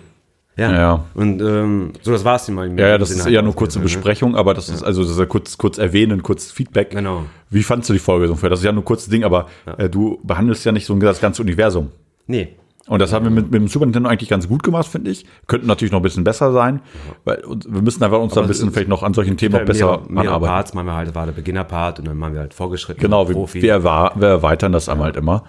[0.57, 0.73] Ja.
[0.73, 1.05] Ja.
[1.13, 2.67] Und ähm, so, das war's mal.
[2.79, 3.83] Ja, ja, das ist eher nur kurze ne?
[3.83, 6.89] Besprechung, aber das ist also das ist ja kurz, kurz erwähnen, kurz Feedback.
[6.91, 7.25] Genau.
[7.51, 8.49] Wie fandst du die Folge so ungefähr?
[8.49, 11.21] Das ist ja nur ein kurzes Ding, aber äh, du behandelst ja nicht so das
[11.21, 11.89] ganze Universum.
[12.25, 12.55] Nee.
[12.87, 15.25] Und das haben wir mit, mit dem Super Nintendo eigentlich ganz gut gemacht, finde ich.
[15.47, 16.81] Könnten natürlich noch ein bisschen besser sein,
[17.25, 19.85] weil wir müssen einfach uns da ein bisschen vielleicht noch an solchen Themen noch besser
[19.85, 20.53] mehrere, mehrere anarbeiten.
[20.53, 23.01] Parts machen wir halt, war der Beginner-Part und dann machen wir halt fortgeschritten.
[23.01, 23.61] Genau, wir, Profi.
[23.61, 25.43] wir, wir erweitern das einmal halt immer.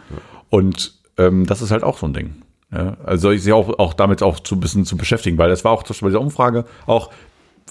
[0.50, 2.42] Und ähm, das ist halt auch so ein Ding.
[2.72, 5.64] Ja, also ich sehe auch, auch damit auch zu ein bisschen zu beschäftigen, weil das
[5.64, 7.10] war auch zum Beispiel bei dieser Umfrage auch,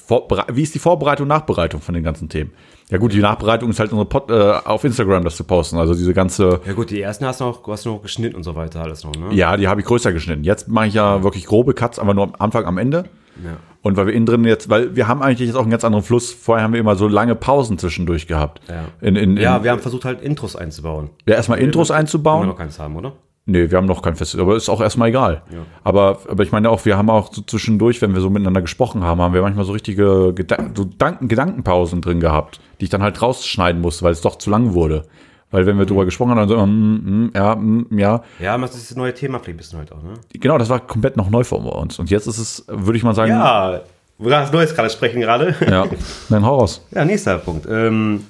[0.07, 2.51] vorbere- wie ist die Vorbereitung und Nachbereitung von den ganzen Themen?
[2.89, 5.93] Ja gut, die Nachbereitung ist halt unsere Pod, äh, auf Instagram das zu posten, also
[5.93, 8.55] diese ganze, ja gut, die ersten hast du noch, hast du noch geschnitten und so
[8.55, 9.33] weiter alles noch, ne?
[9.35, 10.43] ja, die habe ich größer geschnitten.
[10.45, 13.03] Jetzt mache ich ja wirklich grobe Cuts, aber nur am Anfang, am Ende.
[13.43, 13.57] Ja.
[13.81, 16.03] Und weil wir innen drin jetzt, weil wir haben eigentlich jetzt auch einen ganz anderen
[16.03, 16.31] Fluss.
[16.31, 18.61] Vorher haben wir immer so lange Pausen zwischendurch gehabt.
[18.67, 18.85] Ja.
[19.01, 21.09] In, in, in, Ja, wir haben versucht halt Intros einzubauen.
[21.27, 22.47] ja erstmal Intros Wenn wir einzubauen.
[22.47, 23.13] noch keins haben, oder?
[23.49, 25.41] Nee, wir haben noch kein Festival, aber ist auch erstmal egal.
[25.85, 29.05] Aber, aber ich meine auch, wir haben auch so zwischendurch, wenn wir so miteinander gesprochen
[29.05, 33.01] haben, haben wir manchmal so richtige Gedan so Danken Gedankenpausen drin gehabt, die ich dann
[33.01, 35.03] halt rausschneiden musste, weil es doch zu lang wurde.
[35.49, 38.23] Weil wenn wir drüber gesprochen haben, dann so, mm, mm, ja, mm, ja.
[38.39, 40.15] Ja, aber das ist das neue Thema vielleicht ein bisschen halt auch, ne?
[40.33, 41.99] Genau, das war komplett noch neu für uns.
[41.99, 43.79] Und jetzt ist es, würde ich mal sagen, Ja,
[44.17, 45.55] wir das Neues gerade sprechen gerade.
[45.65, 45.85] ja
[46.29, 46.85] dann hau raus.
[46.91, 47.65] Ja, nächster Punkt.
[47.69, 48.25] Ähm,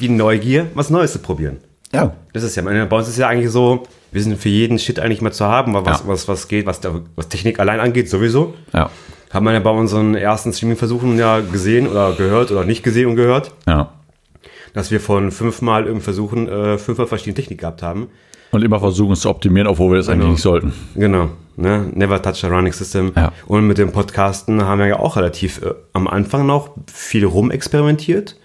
[0.00, 1.58] die Neugier, was Neues zu probieren.
[1.96, 2.12] Ja.
[2.32, 5.20] Das ist ja, bei uns ist ja eigentlich so, wir sind für jeden Shit eigentlich
[5.22, 6.06] mal zu haben, was, Ja.
[6.06, 6.80] was, was geht, was,
[7.16, 8.54] was Technik allein angeht, sowieso.
[8.72, 8.90] Ja.
[9.32, 13.16] Haben wir ja bei unseren ersten Streaming-Versuchen ja gesehen oder gehört oder nicht gesehen und
[13.16, 13.92] gehört, Ja.
[14.74, 18.08] dass wir von fünfmal irgendeinem Versuchen äh, fünfmal verschiedene Technik gehabt haben.
[18.52, 20.72] Und immer versuchen es zu optimieren, obwohl wir das eigentlich nicht sollten.
[20.94, 21.90] Genau, ne?
[21.94, 23.12] Never touch a running system.
[23.16, 23.32] Ja.
[23.46, 28.36] Und mit dem Podcasten haben wir ja auch relativ äh, am Anfang noch viel rumexperimentiert,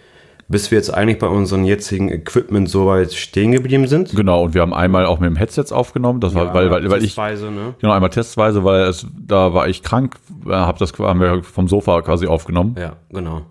[0.52, 4.16] bis wir jetzt eigentlich bei unserem jetzigen Equipment soweit stehen geblieben sind.
[4.16, 7.00] Genau, und wir haben einmal auch mit dem Headset aufgenommen, das war, weil, weil, weil
[7.00, 7.74] ich, Testweise, ne?
[7.80, 11.68] genau, einmal testweise, weil es, da war ich krank, äh, hab das, haben wir vom
[11.68, 12.76] Sofa quasi aufgenommen.
[12.78, 13.42] Ja, genau.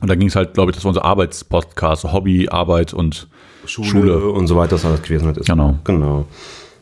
[0.00, 3.28] Und da ging es halt, glaube ich, das war unser Arbeitspodcast, Hobby, Arbeit und
[3.66, 4.28] Schule, Schule.
[4.30, 5.36] und so weiter, das alles gewesen hat.
[5.36, 5.46] Ist.
[5.46, 5.78] Genau.
[5.84, 6.26] Genau.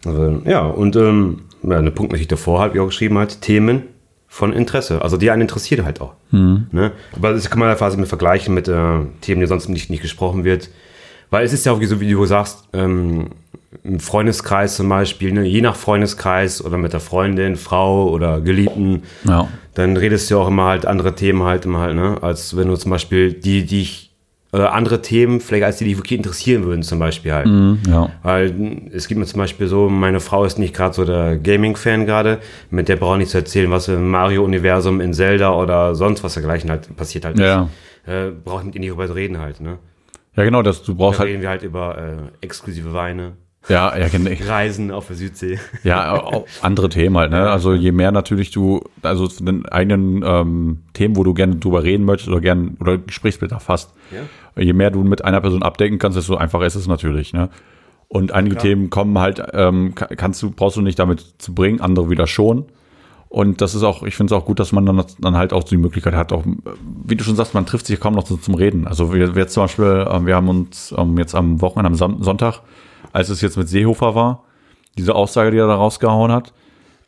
[0.04, 3.40] Also, ja, und ähm, ja, eine Punkt, die ich davor halt, wie auch geschrieben hat,
[3.40, 3.84] Themen
[4.32, 5.02] von Interesse.
[5.02, 6.14] Also die einen interessieren halt auch.
[6.30, 6.66] Mhm.
[6.72, 6.92] Ne?
[7.14, 10.00] Aber das kann man ja quasi mit vergleichen mit äh, Themen, die sonst nicht, nicht
[10.00, 10.70] gesprochen wird.
[11.28, 13.26] Weil es ist ja auch, wie, so, wie du sagst, ähm,
[13.84, 19.02] im Freundeskreis zum Beispiel, ne, je nach Freundeskreis oder mit der Freundin, Frau oder Geliebten,
[19.24, 19.48] Ja.
[19.74, 22.16] dann redest du ja auch immer halt andere Themen halt immer halt, ne?
[22.22, 24.11] Als wenn du zum Beispiel die, die ich,
[24.52, 27.48] äh, andere Themen, vielleicht als die, die dich wirklich interessieren würden, zum Beispiel halt.
[27.88, 28.10] Ja.
[28.22, 32.04] Weil es gibt mir zum Beispiel so, meine Frau ist nicht gerade so der Gaming-Fan
[32.04, 32.38] gerade,
[32.70, 36.34] mit der brauche ich nicht zu erzählen, was im Mario-Universum, in Zelda oder sonst was
[36.34, 37.38] dergleichen halt passiert halt.
[37.38, 37.62] Ja.
[37.62, 37.72] nicht.
[38.06, 39.78] Äh, brauche ich mit ihr nicht drüber reden halt, ne?
[40.36, 43.32] Ja, genau, das, du Da brauchst halt, reden wir halt über äh, exklusive Weine,
[43.68, 44.30] ja, ja, genau.
[44.46, 45.58] Reisen auf der Südsee.
[45.84, 47.50] Ja, auch andere Themen halt, ne?
[47.50, 51.82] Also je mehr natürlich du, also von den eigenen ähm, Themen, wo du gerne drüber
[51.82, 53.92] reden möchtest oder gern oder Gesprächsbedarf hast,
[54.56, 57.48] je mehr du mit einer Person abdecken kannst, desto einfacher ist es natürlich, ne?
[58.08, 61.80] Und einige Themen kommen halt, ähm, ka- kannst du, brauchst du nicht damit zu bringen,
[61.80, 62.66] andere wieder schon.
[63.30, 65.64] Und das ist auch, ich finde es auch gut, dass man dann, dann halt auch
[65.64, 66.44] die Möglichkeit hat, auch,
[67.06, 68.86] wie du schon sagst, man trifft sich kaum noch so zum Reden.
[68.86, 71.94] Also wir, wir jetzt zum Beispiel, ähm, wir haben uns ähm, jetzt am Wochenende, am
[71.94, 72.60] Son- Sonntag,
[73.12, 74.44] als es jetzt mit Seehofer war,
[74.98, 76.52] diese Aussage, die er da rausgehauen hat,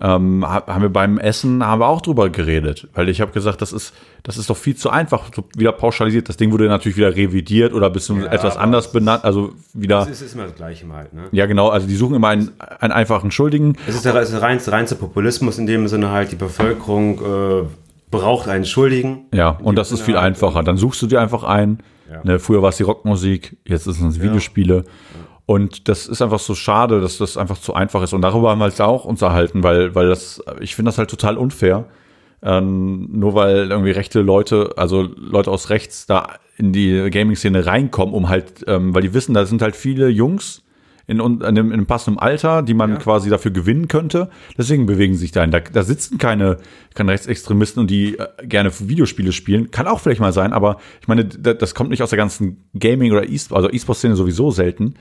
[0.01, 3.62] ähm, ha- haben wir beim Essen haben wir auch drüber geredet, weil ich habe gesagt,
[3.62, 6.29] das ist das ist doch viel zu einfach, so wieder pauschalisiert.
[6.29, 10.21] Das Ding wurde natürlich wieder revidiert oder bisschen Ja, etwas anders benannt, also wieder Es
[10.21, 11.25] ist immer das Gleiche halt, ne?
[11.31, 13.77] ja genau, also die suchen immer einen, einen einfachen Schuldigen.
[13.87, 17.62] Es ist der, es ist reinste, reinste Populismus in dem Sinne halt, die Bevölkerung äh,
[18.11, 19.27] braucht einen Schuldigen.
[19.33, 20.27] Ja, und das ist Sinne viel halt.
[20.35, 20.62] einfacher.
[20.64, 21.79] Dann suchst du dir einfach ein.
[22.11, 22.21] Ja.
[22.25, 24.85] Ne, früher war es die Rockmusik, jetzt ist es Videospiele.
[25.46, 28.14] Und das ist einfach so schade, dass das einfach zu einfach ist.
[28.14, 31.37] Und darüber haben wir uns auch unterhalten, weil, weil das, ich finde das halt total
[31.37, 31.87] unfair.
[32.42, 38.14] Ähm, nur weil irgendwie rechte Leute, also Leute aus rechts da in die Gaming-Szene reinkommen,
[38.14, 40.62] um halt, ähm, weil die wissen, da sind halt viele Jungs
[41.07, 44.30] in, in, einem, in einem passenden Alter, die man quasi dafür gewinnen könnte.
[44.57, 45.50] Deswegen bewegen sie sich dahin.
[45.50, 46.59] Da, da sitzen keine,
[46.94, 49.70] keine Rechtsextremisten und die äh, gerne Videospiele spielen.
[49.70, 52.68] Kann auch vielleicht mal sein, aber ich meine, da, das kommt nicht aus der ganzen
[52.78, 54.94] Gaming- oder E- also E-Sport-Szene sowieso selten,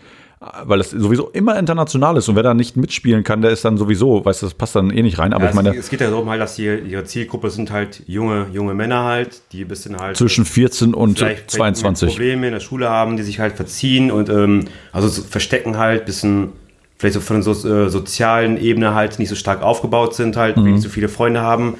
[0.65, 2.27] weil das sowieso immer international ist.
[2.29, 4.89] Und wer da nicht mitspielen kann, der ist dann sowieso, weißt du, das passt dann
[4.91, 5.33] eh nicht rein.
[5.33, 7.71] Aber Ja, ich meine, es, es geht ja darum halt, dass die, ihre Zielgruppe sind
[7.71, 12.09] halt junge, junge Männer halt, die ein bisschen halt zwischen 14 und vielleicht, vielleicht 22.
[12.09, 16.05] Probleme in der Schule haben, die sich halt verziehen und ähm, also so verstecken halt,
[16.05, 16.49] bisschen
[16.97, 20.57] vielleicht so von der so, äh, sozialen Ebene halt nicht so stark aufgebaut sind halt,
[20.57, 20.71] Mhm.
[20.73, 21.75] nicht so viele Freunde haben.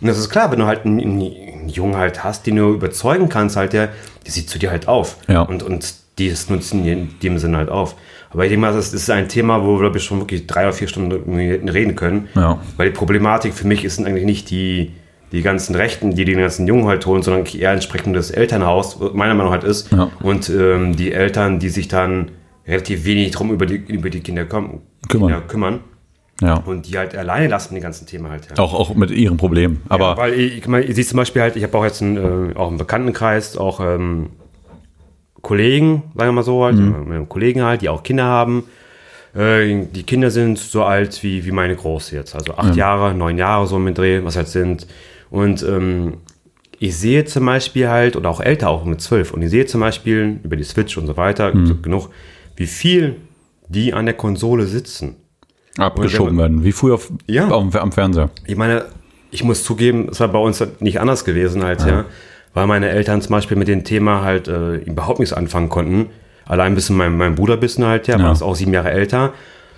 [0.00, 3.28] Und das ist klar, wenn du halt einen, einen Jungen halt hast, den du überzeugen
[3.28, 3.88] kannst, halt, der,
[4.24, 5.16] der sieht zu dir halt auf.
[5.26, 5.40] Ja.
[5.42, 7.96] Und, und die das nutzen in dem Sinne halt auf.
[8.30, 10.64] Aber ich denke mal, das ist ein Thema, wo wir, glaube ich, schon wirklich drei
[10.64, 12.28] oder vier Stunden reden können.
[12.34, 12.60] Ja.
[12.76, 14.92] Weil die Problematik für mich ist eigentlich nicht die,
[15.32, 19.34] die ganzen Rechten, die den ganzen Jungen halt holen, sondern eher entsprechend das Elternhaus, meiner
[19.34, 19.90] Meinung nach halt ist.
[19.92, 20.10] Ja.
[20.22, 22.30] Und ähm, die Eltern, die sich dann
[22.66, 25.28] relativ wenig drum über die, über die Kinder kommen, Kümmern.
[25.30, 25.80] Kinder kümmern.
[26.40, 26.54] Ja.
[26.54, 28.48] Und die halt alleine lassen, die ganzen Themen halt.
[28.48, 28.62] Ja.
[28.62, 29.82] Auch, auch mit ihren Problemen.
[29.88, 32.00] Aber Ja, weil ich, ich, meine, ihr seht zum Beispiel halt, ich habe auch jetzt
[32.00, 34.30] einen, äh, auch einen Bekanntenkreis, auch ähm,
[35.42, 38.64] Kollegen, sagen wir mal so halt, äh, Kollegen halt, die auch Kinder haben.
[39.34, 43.38] Äh, die Kinder sind so alt wie, wie meine Große jetzt, also acht Jahre, neun
[43.38, 44.86] Jahre so mit Dreh, was halt sind.
[45.30, 46.14] Und ähm,
[46.78, 49.80] ich sehe zum Beispiel halt, oder auch älter, auch mit zwölf, und ich sehe zum
[49.80, 52.10] Beispiel über die Switch und so weiter, so genug,
[52.56, 53.16] wie viel
[53.68, 55.16] die an der Konsole sitzen.
[55.76, 56.64] abgeschoben werden.
[56.64, 57.48] Wie früher auf, Ja.
[57.50, 58.30] am, am Fernseher.
[58.46, 58.86] Ich meine,
[59.30, 62.04] ich muss zugeben, es war bei uns nicht anders gewesen halt, ja.
[62.54, 66.06] Weil meine Eltern zum Beispiel mit dem Thema halt äh, überhaupt nichts anfangen konnten.
[66.46, 68.24] Allein ein bisschen mein, mein Bruder bisschen halt, ja, Ja.
[68.24, 69.32] war ist auch sieben Jahre älter.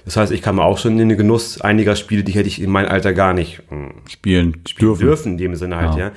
[0.04, 2.70] Das heißt, ich kam auch schon in den Genuss einiger Spiele, die hätte ich in
[2.70, 5.06] meinem Alter gar nicht mh, Spielen, spielen dürfen.
[5.06, 5.98] dürfen, in dem Sinne halt, Ja.
[6.06, 6.10] ja.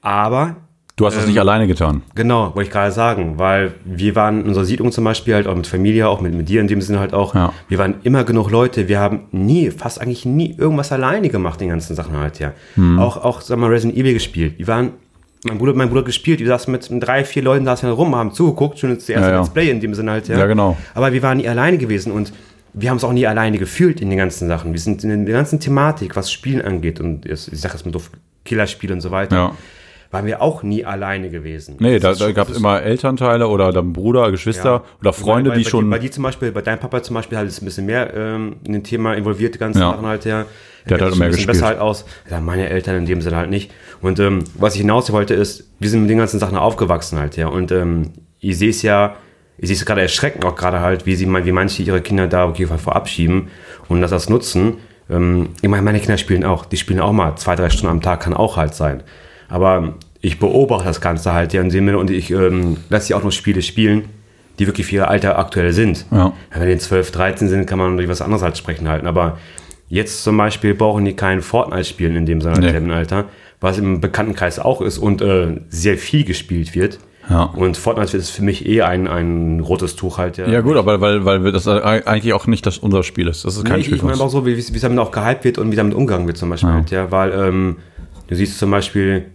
[0.00, 0.56] Aber
[0.98, 2.00] Du hast es nicht alleine getan.
[2.14, 5.54] Genau, wollte ich gerade sagen, weil wir waren in unserer Siedlung zum Beispiel halt auch
[5.54, 7.34] mit Familie, auch mit, mit dir in dem Sinne halt auch.
[7.34, 7.52] Ja.
[7.68, 8.88] Wir waren immer genug Leute.
[8.88, 12.54] Wir haben nie, fast eigentlich nie irgendwas alleine gemacht, den ganzen Sachen halt, ja.
[12.76, 12.98] Hm.
[12.98, 14.54] Auch, auch, sag mal, Resident Evil gespielt.
[14.56, 14.92] Wir waren,
[15.48, 18.78] mein Bruder, mein Bruder gespielt, wir saßen mit drei, vier Leuten, saßen rum, haben zugeguckt,
[18.78, 19.38] schon das erste Ja, ja.
[19.40, 20.38] Let's Play in dem Sinne halt, ja.
[20.38, 20.76] Ja, genau.
[20.94, 22.32] Aber wir waren nie alleine gewesen und
[22.72, 24.72] wir haben es auch nie alleine gefühlt in den ganzen Sachen.
[24.72, 28.10] Wir sind in der ganzen Thematik, was Spielen angeht und ich sage jetzt mal doof,
[28.44, 29.52] Killerspiel und so weiter, Ja.
[30.10, 31.76] waren wir auch nie alleine gewesen.
[31.78, 34.82] Nee, Das da, da gab es immer Elternteile oder dann Bruder, Geschwister ja.
[35.00, 35.88] oder Freunde, bei, die bei, schon.
[35.90, 38.56] Bei dir zum Beispiel, bei deinem Papa zum Beispiel, halt ist ein bisschen mehr ähm,
[38.64, 39.90] in dem Thema involviert, die ganzen Ja.
[39.92, 40.44] Sachen halt, ja.
[40.88, 41.48] Der hat halt bisschen gespielt.
[41.48, 42.04] besser halt aus.
[42.30, 43.72] Ja, meine Eltern in dem Sinne halt nicht.
[44.00, 47.36] Und ähm, was ich hinaus wollte ist, wir sind mit den ganzen Sachen aufgewachsen halt,
[47.36, 47.48] ja.
[47.48, 49.16] Und ähm, ich sehe es ja,
[49.58, 52.44] ich sehe es gerade erschreckend auch gerade halt, wie sie wie manche ihre Kinder da
[52.44, 53.48] auf jeden Fall verabschieden
[53.88, 54.74] und das das nutzen.
[55.10, 58.00] Ähm, ich meine, meine Kinder spielen auch, die spielen auch mal zwei, drei Stunden am
[58.00, 59.02] Tag, kann auch halt sein.
[59.48, 63.14] Aber ich beobachte das Ganze halt ja in dem Sinne und ich ähm, lasse sie
[63.14, 64.06] auch noch Spiele spielen,
[64.58, 66.06] die wirklich für ihr Alter aktuell sind.
[66.10, 66.32] Ja.
[66.52, 69.06] Wenn die 12, 13 sind, kann man über was anderes halt sprechen halten.
[69.06, 69.38] Aber
[69.88, 72.44] jetzt zum Beispiel brauchen die keinen Fortnite spielen in dem Nee.
[72.70, 73.26] selben Alter,
[73.60, 76.98] was im Bekanntenkreis auch ist und äh, sehr viel gespielt wird.
[77.28, 77.44] Ja.
[77.44, 80.36] Und Fortnite ist für mich eh ein, ein rotes Tuch halt.
[80.38, 83.44] Ja, gut, aber weil, weil das eigentlich auch nicht das unser Spiel ist.
[83.44, 85.42] Das ist kein Nee, Spiel ich meine auch so, wie wie es damit auch gehypt
[85.44, 86.68] wird und wie damit umgegangen wird zum Beispiel.
[86.68, 86.74] Ja.
[86.76, 87.76] Halt, ja, weil ähm,
[88.28, 89.26] du siehst zum Beispiel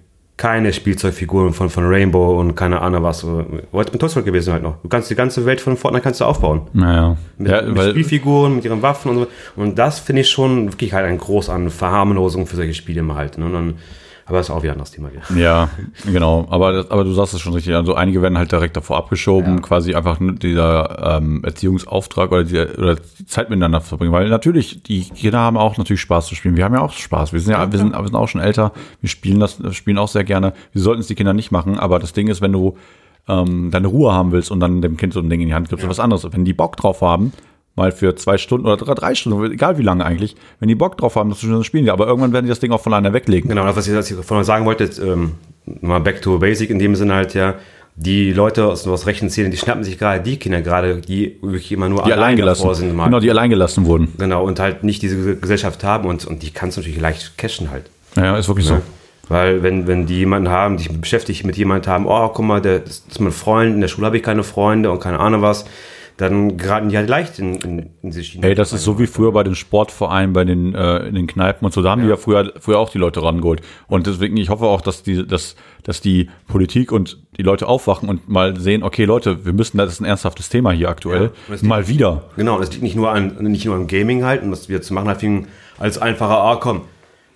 [0.41, 3.23] keine Spielzeugfiguren von, von Rainbow und keine Ahnung was.
[3.71, 4.81] Heute mit Toy Story gewesen halt noch.
[4.81, 6.61] Du kannst die ganze Welt von Fortnite kannst du aufbauen.
[6.73, 7.15] Naja.
[7.37, 9.27] Mit, Ja, mit Spielfiguren, mit ihren Waffen und so.
[9.55, 13.13] Und das finde ich schon wirklich halt ein Groß an Verharmlosung für solche Spiele immer
[13.13, 13.37] halt.
[13.37, 13.45] Ne?
[13.45, 13.73] Und dann,
[14.31, 15.09] aber das ist auch wieder ein anderes Thema.
[15.11, 15.39] Wieder.
[15.41, 15.69] ja,
[16.09, 16.47] genau.
[16.49, 17.75] Aber, das- aber du sagst es schon richtig.
[17.75, 22.57] Also einige werden halt direkt davor abgeschoben, quasi einfach nur dieser ähm, Erziehungsauftrag oder, die,
[22.59, 24.13] oder die Zeit miteinander zu verbringen.
[24.13, 26.55] Weil natürlich, die Kinder haben auch natürlich Spaß zu spielen.
[26.55, 27.33] Wir haben ja auch Spaß.
[27.33, 28.71] Wir sind ja, wir sind, wir sind auch schon älter.
[29.01, 30.53] Wir spielen das, spielen auch sehr gerne.
[30.71, 31.77] Wir sollten es die Kinder nicht machen.
[31.77, 32.77] Aber das Ding ist, wenn du
[33.27, 35.69] ähm, deine Ruhe haben willst und dann dem Kind so ein Ding in die Hand
[35.69, 36.25] gibst, ist was anderes.
[36.31, 37.33] Wenn die Bock drauf haben,
[37.75, 41.15] mal für zwei Stunden oder drei, Stunden, egal wie lange eigentlich, wenn die Bock drauf
[41.15, 43.49] haben, das spielen, aber irgendwann werden die das Ding auch von alleine weglegen.
[43.49, 45.33] Genau, das, was ich, was ich vorhin sagen wollte, ist, ähm,
[45.81, 47.55] mal back to basic in dem Sinne halt ja,
[47.95, 51.71] die Leute aus, aus rechten Szenen, die schnappen sich gerade die Kinder gerade, die wirklich
[51.71, 52.97] immer nur Die allein davor sind.
[52.97, 54.13] Genau, die alleingelassen wurden.
[54.17, 57.69] Genau, und halt nicht diese Gesellschaft haben und, und die kannst du natürlich leicht cashen
[57.69, 57.89] halt.
[58.15, 58.75] Ja, ist wirklich so.
[58.75, 58.81] Ne?
[59.27, 62.61] Weil wenn, wenn die jemanden haben, die sich beschäftigt mit jemandem haben, oh, guck mal,
[62.61, 65.41] der, das ist mein Freund, in der Schule habe ich keine Freunde und keine Ahnung
[65.41, 65.65] was,
[66.21, 68.47] dann geraten die halt leicht in, in, in Schiene.
[68.47, 71.65] Ey, das ist so wie früher bei den Sportvereinen, bei den äh, in den Kneipen
[71.65, 71.81] und so.
[71.81, 73.61] Da haben die ja früher, früher auch die Leute rangeholt.
[73.87, 78.07] Und deswegen, ich hoffe auch, dass die, dass, dass die Politik und die Leute aufwachen
[78.07, 81.31] und mal sehen, okay, Leute, wir müssen, das ist ein ernsthaftes Thema hier aktuell.
[81.49, 82.25] Ja, mal wieder.
[82.37, 84.93] Genau, das liegt nicht nur an nicht nur am Gaming halt und was wir zu
[84.93, 85.21] machen halt
[85.79, 86.81] als einfacher, ah komm,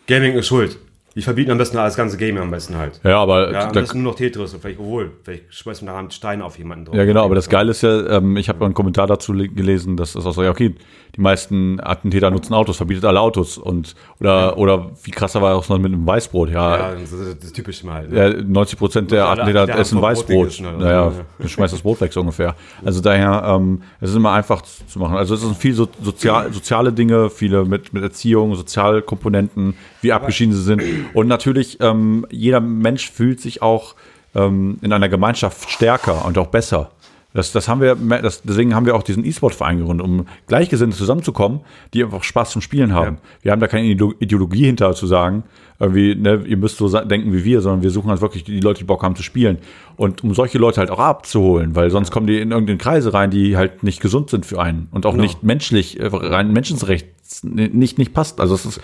[0.06, 0.78] Gaming ist schuld.
[1.15, 2.99] Die verbieten am besten das ganze Gaming am besten halt.
[3.04, 5.93] Ja, aber Ja, am da, besten nur noch Tetris und vielleicht, obwohl, vielleicht schmeißen wir
[5.93, 6.95] da einen Stein auf jemanden drauf.
[6.95, 9.95] Ja, genau, aber das Geile ist ja, ähm, ich habe einen Kommentar dazu le- gelesen,
[9.95, 10.75] dass es auch so, ja, okay,
[11.15, 15.67] die meisten Attentäter nutzen Autos, verbietet alle Autos und oder oder wie krasser war auch
[15.69, 16.78] noch mit dem Weißbrot, ja.
[16.78, 18.12] Ja, das ist das Typische mal halt.
[18.12, 18.38] ne?
[18.38, 20.49] Ja, 90 Prozent der Attentäter alle essen Weißbrot.
[20.49, 21.13] gegessen oder so, Naja, ja.
[21.39, 22.56] du schmeißt das Brot weg so ungefähr.
[22.84, 25.15] Also daher, ähm, es ist immer einfach zu machen.
[25.15, 30.54] Also es sind viel so, sozial, soziale Dinge, viele mit, mit Erziehung, Sozialkomponenten, wie abgeschieden
[30.54, 30.82] sie sind.
[31.13, 33.95] Und natürlich, ähm, jeder Mensch fühlt sich auch
[34.36, 36.91] ähm, in einer Gemeinschaft stärker und auch besser.
[37.36, 41.60] Das, das haben wir, das, deswegen haben wir auch diesen E-Sport-Verein gegründet, um Gleichgesinnte zusammenzukommen,
[41.93, 43.17] die einfach Spaß zum Spielen haben.
[43.17, 43.21] Ja.
[43.43, 45.43] Wir haben da keine Ideo- Ideologie hinter zu sagen,
[45.78, 48.80] irgendwie, ne, ihr müsst so denken wie wir, sondern wir suchen halt wirklich die Leute,
[48.80, 49.58] die Bock haben zu spielen.
[49.98, 53.30] Und um solche Leute halt auch abzuholen, weil sonst kommen die in irgendeine Kreise rein,
[53.32, 55.24] die halt nicht gesund sind für einen und auch Genau.
[55.24, 58.39] nicht menschlich, äh, rein menschenrechts nicht, nicht passt.
[58.39, 58.82] Also es ist,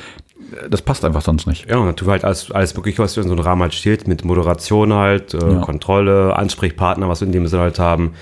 [0.70, 1.70] das passt einfach sonst nicht.
[1.70, 4.24] Ja, und wir halt alles, alles wirklich, was in so einem Rahmen halt steht, mit
[4.26, 5.60] Moderation halt, äh, Ja.
[5.62, 8.14] Kontrolle, Ansprechpartner, was wir in dem Sinne halt haben.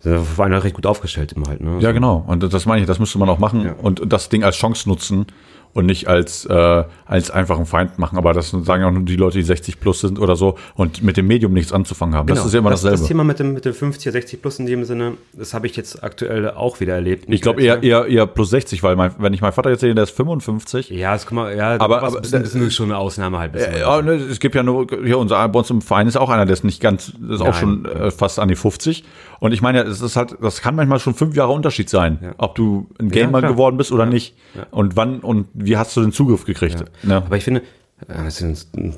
[0.00, 1.76] Sind wir vor allem recht gut aufgestellt immer halt, ne?
[1.80, 2.24] Ja, genau.
[2.26, 3.74] Und das meine ich, das müsste man auch machen Ja.
[3.82, 5.26] und das Ding als Chance nutzen
[5.72, 8.18] und nicht als, äh, als einfachen Feind machen.
[8.18, 11.16] Aber das sagen auch nur die Leute, die 60 plus sind oder so und mit
[11.16, 12.26] dem Medium nichts anzufangen haben.
[12.26, 12.98] Das ist ja immer das, dasselbe.
[12.98, 15.76] Das Thema mit dem, mit dem 50er, 60 plus in dem Sinne, das habe ich
[15.76, 17.24] jetzt aktuell auch wieder erlebt.
[17.28, 19.94] ich glaube eher, eher, eher plus 60, weil mein, wenn ich meinen Vater jetzt sehe,
[19.94, 20.90] der ist 55.
[20.90, 23.54] Ja, das kann man, ja, Aber- aber- das ist schon eine Ausnahme halt.
[23.54, 26.30] Äh, ja, ne, es gibt ja nur, hier unser, bei uns im Verein ist auch
[26.30, 27.54] einer, der ist nicht ganz, ist auch Nein.
[27.54, 29.04] schon äh, fast an die 50.
[29.40, 32.34] Und ich meine, es ist halt, das kann manchmal schon fünf Jahre Unterschied sein, Ja.
[32.38, 33.52] ob du ein Gamer klar.
[33.52, 34.36] geworden bist oder nicht.
[34.70, 36.84] Und wann und wie hast du den Zugriff gekriegt?
[37.08, 37.62] Aber ich finde,
[38.06, 38.38] äh, das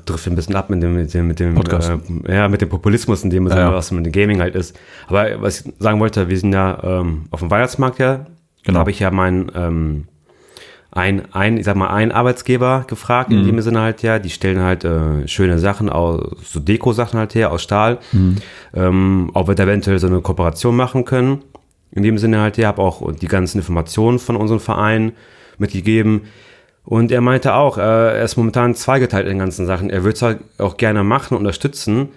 [0.05, 1.91] trifft ein bisschen ab mit dem, mit dem, mit dem Podcast.
[2.25, 3.73] Äh, ja, mit dem Populismus, in dem Sinne, Ja.
[3.73, 4.77] was mit dem Gaming halt ist.
[5.07, 8.25] Aber was ich sagen wollte, wir sind ja ähm, auf dem Weihnachtsmarkt ja.
[8.65, 8.75] Genau.
[8.77, 10.07] Da habe ich ja meinen ähm,
[10.95, 14.59] ein, ein, ich sag mal, ein Arbeitsgeber gefragt, in dem Sinne halt ja, die stellen
[14.61, 17.97] halt äh, schöne Sachen aus, so Deko-Sachen halt her, aus Stahl,
[18.73, 21.41] ähm, ob wir da eventuell so eine Kooperation machen können.
[21.91, 25.13] In dem Sinne halt ja, habe auch die ganzen Informationen von unserem Verein
[25.57, 26.21] mitgegeben.
[26.85, 29.89] Und er meinte auch, äh, er ist momentan zweigeteilt in den ganzen Sachen.
[29.89, 32.09] Er würde zwar auch gerne machen, unterstützen,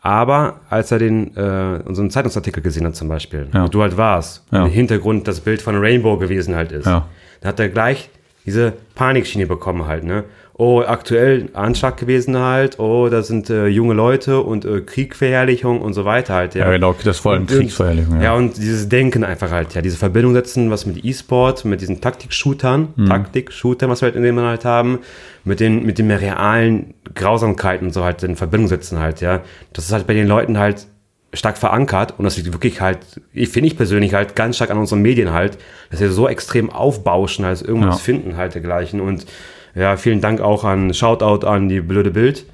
[0.00, 3.64] aber als er den äh, unseren Zeitungsartikel gesehen hat zum Beispiel, Ja.
[3.64, 4.64] wo du halt warst, Ja.
[4.64, 7.06] im Hintergrund das Bild von Rainbow gewesen halt ist, Ja.
[7.40, 8.10] da hat er gleich
[8.46, 10.24] diese Panikschiene bekommen halt, ne?
[10.56, 15.94] Oh, aktuell Anschlag gewesen halt, oh, da sind äh, junge Leute und äh, Kriegverherrlichung und
[15.94, 16.66] so weiter halt, ja.
[16.66, 18.18] Ja, genau, das vor allem Kriegsverherrlichung.
[18.18, 18.22] Ja.
[18.22, 18.34] Ja.
[18.34, 22.88] und dieses Denken einfach halt, ja, diese Verbindung setzen, was mit E-Sport, mit diesen Taktik-Shootern,
[22.94, 23.06] Mhm.
[23.06, 25.00] Taktik-Shootern, was wir halt in dem halt haben,
[25.42, 29.40] mit den, mit den realen Grausamkeiten und so halt in Verbindung setzen halt, ja.
[29.72, 30.86] Das ist halt bei den Leuten halt
[31.34, 32.98] stark verankert und das liegt wirklich halt,
[33.32, 35.58] ich finde ich persönlich halt ganz stark an unseren Medien halt,
[35.90, 38.02] dass wir so extrem aufbauschen, als irgendwas Ja.
[38.04, 39.26] finden halt dergleichen und
[39.74, 42.46] ja, vielen Dank auch an, Shoutout an die blöde Bild,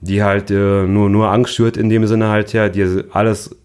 [0.00, 3.56] die halt äh, nur, nur Angst schürt in dem Sinne halt, ja, die alles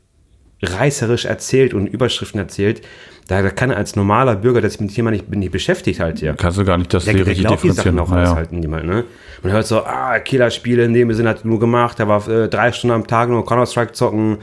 [0.62, 2.82] reißerisch erzählt und Überschriften erzählt.
[3.28, 6.34] Da, kann als normaler Bürger, der sich mit dem Thema nicht, nicht beschäftigt, halt ja.
[6.34, 8.20] Kannst du gar nicht das Der, die der richtig glaubt die Sachen differenzieren.
[8.24, 9.04] auch Ja, halt niemand, ne?
[9.42, 12.72] Man hört so, ah, Killerspiele in dem Sinn hat nur gemacht, er war äh, drei
[12.72, 14.38] Stunden am Tag nur Counter-Strike zocken,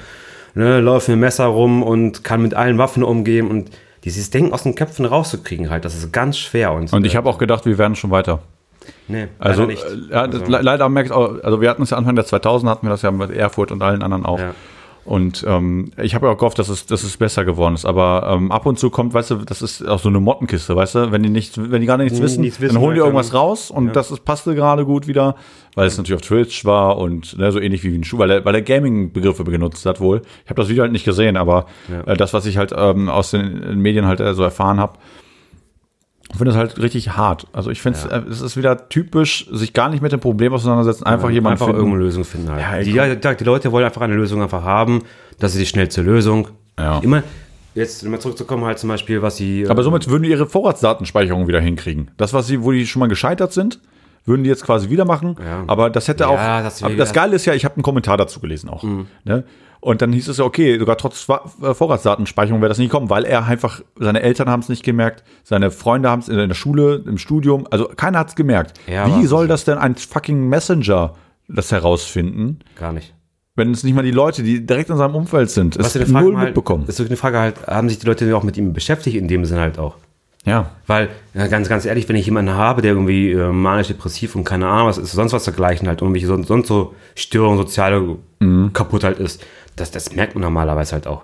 [0.55, 3.71] ne, läuft mit dem Messer rum und kann mit allen Waffen umgehen und
[4.05, 6.73] dieses Denken aus den Köpfen rauszukriegen halt, das ist ganz schwer.
[6.73, 8.41] Und, Und ich äh, habe auch gedacht, wir werden schon weiter.
[9.07, 9.85] nee, Also, leider nicht.
[10.11, 12.85] äh, Also, le- leider merkt auch, also wir hatten es ja Anfang der 2000 hatten
[12.87, 14.41] wir das ja mit Erfurt und allen anderen auch.
[14.41, 14.55] Ja.
[15.05, 17.85] Und ähm, ich habe ja auch gehofft, dass es, dass es besser geworden ist.
[17.85, 20.95] Aber ähm, ab und zu kommt, weißt du, das ist auch so eine Mottenkiste, weißt
[20.95, 23.31] du, wenn die nicht, wenn die gerade nichts Nichts wissen, wissen, dann holen die irgendwas
[23.31, 25.35] dann- raus und das ist, passte gerade gut wieder,
[25.75, 28.45] weil es natürlich auf Twitch war und ne, so ähnlich wie ein Schuh, weil er,
[28.45, 30.23] weil er Gaming-Begriffe benutzt hat wohl.
[30.45, 32.13] Ich habe das Video halt nicht gesehen, aber Ja.
[32.13, 34.99] äh, das, was ich halt ähm, aus den Medien halt äh, so erfahren habe,
[36.39, 37.47] finde es halt richtig hart.
[37.53, 38.19] Also ich finde Ja.
[38.19, 41.67] äh, es ist wieder typisch, sich gar nicht mit dem Problem auseinandersetzen, einfach jemand einfach
[41.67, 41.81] finden.
[41.81, 42.87] irgendeine Lösung finden halt.
[42.87, 45.03] Ja, die, die, die Leute wollen einfach eine Lösung einfach haben,
[45.39, 46.49] das ist die schnellste Lösung.
[46.79, 46.99] Ja.
[47.01, 47.23] Immer,
[47.75, 49.67] jetzt mal zurückzukommen halt zum Beispiel, was sie...
[49.69, 52.11] Aber somit würden die ihre Vorratsdatenspeicherung wieder hinkriegen.
[52.17, 53.79] Das, was sie, wo die schon mal gescheitert sind,
[54.25, 55.37] würden die jetzt quasi wieder machen.
[55.45, 55.65] Ja.
[55.67, 56.37] Aber das hätte Ja, auch.
[56.65, 58.85] das- aber das Geile ist ja, ich habe einen Kommentar dazu gelesen auch.
[59.25, 59.45] Ne?
[59.81, 63.25] Und dann hieß es ja, okay, sogar trotz äh, Vorratsdatenspeicherung wäre das nicht gekommen, weil
[63.25, 67.03] er einfach, seine Eltern haben es nicht gemerkt, seine Freunde haben es in der Schule,
[67.05, 68.79] im Studium, also keiner hat es gemerkt.
[68.87, 71.15] Ja, Wie soll das denn ein fucking Messenger
[71.49, 73.13] das herausfinden, Gar nicht.
[73.57, 76.25] wenn es nicht mal die Leute, die direkt in seinem Umfeld sind, es Was Frage
[76.27, 76.85] null halt, mitbekommen?
[76.87, 79.45] ist so eine Frage halt, haben sich die Leute auch mit ihm beschäftigt in dem
[79.45, 79.97] Sinne halt auch?
[80.45, 80.71] Ja.
[80.87, 84.67] Weil, ganz, ganz ehrlich, wenn ich jemanden habe, der irgendwie äh, manisch depressiv und keine
[84.67, 88.17] Ahnung, was ist, sonst was dergleichen halt, irgendwelche sonst, sonst so Störungen, soziale
[88.73, 89.45] kaputt halt ist,
[89.77, 91.23] das, das merkt man normalerweise halt auch.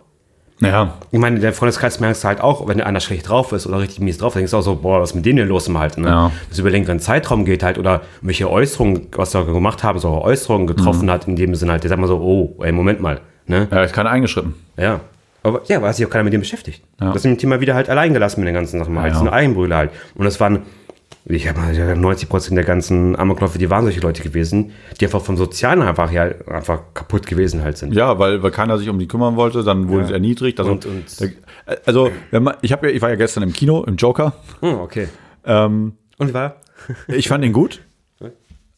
[0.61, 0.95] Ja.
[1.13, 4.01] Ich meine, der Freundeskreis merkst du halt auch, wenn einer schlecht drauf ist oder richtig
[4.01, 5.79] mies drauf, dann denkst du auch so, boah, was ist mit dem denn los im
[5.79, 6.09] halt, ne?
[6.09, 6.33] Ja.
[6.49, 10.67] Das über längeren Zeitraum geht halt oder welche Äußerungen, was er gemacht haben, so Äußerungen
[10.67, 13.69] getroffen hat, in dem Sinne halt, der sagt mal so, oh, ey, Moment mal, ne?
[13.71, 14.55] Ja, ist keiner eingeschritten.
[14.77, 15.01] Ja.
[15.49, 16.83] Aber ja, weil sich auch keiner mit dem beschäftigt.
[17.01, 17.09] Ja.
[17.09, 18.99] Das ist im Thema wieder halt allein gelassen mit den ganzen Sachen.
[18.99, 19.13] Halt.
[19.13, 19.19] Ja.
[19.19, 19.91] Sind Eigenbrüder halt.
[20.15, 20.63] Und das waren,
[21.25, 25.05] ich habe mal ja, 90 Prozent der ganzen Amokläufe, die waren solche Leute gewesen, die
[25.05, 27.95] einfach vom Sozialen einfach ja einfach kaputt gewesen halt sind.
[27.95, 30.07] Ja, weil, weil keiner sich um die kümmern wollte, dann wurden Ja.
[30.09, 30.59] sie erniedrigt.
[30.61, 31.05] Also, Und- und-
[31.85, 34.33] also wenn man, ich, hab ja, ich war ja gestern im Kino, im Joker.
[34.61, 35.09] Hm, okay.
[35.45, 36.57] Ähm, Und wie war?
[37.09, 37.81] ich fand ihn gut.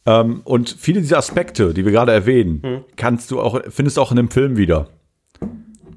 [0.03, 2.79] Ähm, und viele dieser Aspekte, die wir gerade erwähnen, Hm.
[2.97, 4.87] kannst du auch, findest du auch in dem Film wieder.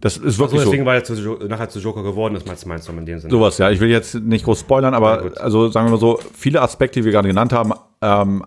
[0.05, 0.67] Das ist So, wirklich so.
[0.67, 1.15] deswegen, weil er zu,
[1.49, 3.31] nachher zu Joker geworden ist, meinst, meinst du in dem Sinne?
[3.31, 3.71] Sowas, ja.
[3.71, 5.39] Ich will jetzt nicht groß spoilern, Ja, aber gut.
[5.39, 8.45] also sagen wir mal so, viele Aspekte, die wir gerade genannt haben, ähm,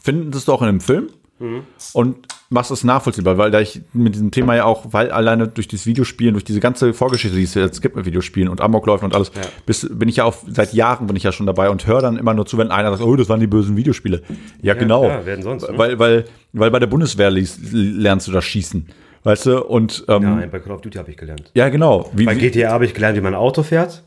[0.00, 1.08] findest du auch in dem Film
[1.40, 1.62] Mhm.
[1.92, 2.16] und
[2.50, 5.84] machst es nachvollziehbar, weil da ich mit diesem Thema ja auch, weil alleine durch dieses
[5.86, 9.30] Videospielen, durch diese ganze Vorgeschichte, die es jetzt gibt mit Videospielen und Amokläufen und alles,
[9.34, 9.42] Ja.
[9.66, 12.16] bis, bin ich ja auch seit Jahren bin ich ja schon dabei und höre dann
[12.16, 14.22] immer nur zu, wenn einer sagt, oh, das waren die bösen Videospiele.
[14.62, 15.02] Ja, genau.
[15.04, 15.76] klar, werden sonst, ne?
[15.76, 18.88] Weil, weil, weil bei der Bundeswehr lernst du das Schießen.
[19.24, 19.62] Weißt du?
[19.64, 21.50] Und ähm, Ja, ja, bei Call of Duty habe ich gelernt.
[21.54, 22.10] genau.
[22.14, 24.02] Wie, Bei wie, GTA habe ich gelernt, wie man ein Auto fährt.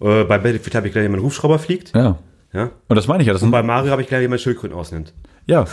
[0.00, 1.94] Äh, bei Battlefield habe ich gelernt, wie man einen Hubschrauber fliegt.
[1.94, 2.18] ja.
[2.52, 2.70] Ja.
[2.88, 3.34] Und das meine ich ja.
[3.34, 5.12] Das sind, Bei Mario habe ich gelernt, wie man Schildkröten ausnimmt.
[5.46, 5.66] Ja.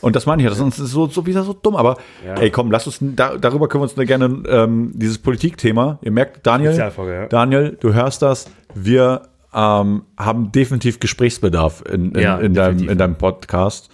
[0.00, 1.74] Und das meine ich ja, das ist so, so wieder so dumm.
[1.74, 2.34] Aber Ja.
[2.34, 5.98] ey, komm, lass uns da, darüber können wir uns gerne ähm, dieses Politikthema.
[6.02, 7.26] Ihr merkt, Daniel, ja.
[7.26, 8.48] Daniel, du hörst das.
[8.74, 12.90] Wir ähm, haben definitiv Gesprächsbedarf in, in, Ja, in, deinem, definitiv.
[12.92, 13.90] in deinem Podcast.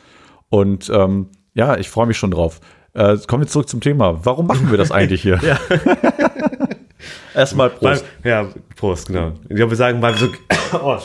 [0.50, 2.60] Und ähm, ja, ich freue mich schon drauf.
[2.94, 4.24] Äh, kommen wir zurück zum Thema.
[4.24, 5.38] Warum machen wir das eigentlich hier?
[5.42, 5.58] ja.
[7.34, 8.04] Erstmal Weil, Prost.
[8.22, 9.32] ja, Prost, genau.
[9.48, 10.28] Ich glaube, wir sagen, weil wir so,
[10.78, 10.96] oh,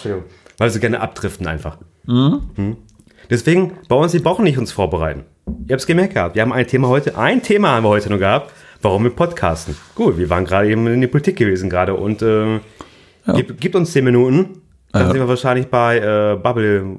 [0.57, 1.77] weil wir so gerne abdriften einfach.
[2.05, 2.77] Mhm.
[3.29, 5.25] Deswegen, bei uns, wir brauchen nicht uns vorbereiten.
[5.67, 6.35] Ihr habt es gemerkt gehabt.
[6.35, 8.53] Wir haben ein Thema heute, ein Thema haben wir heute nur gehabt.
[8.81, 9.75] Warum wir podcasten?
[9.95, 12.59] Gut, wir waren gerade eben in der Politik gewesen gerade und äh,
[13.35, 15.07] gib, gibt uns 10 Minuten, dann Ja.
[15.09, 16.97] sind wir wahrscheinlich bei äh, Bubble,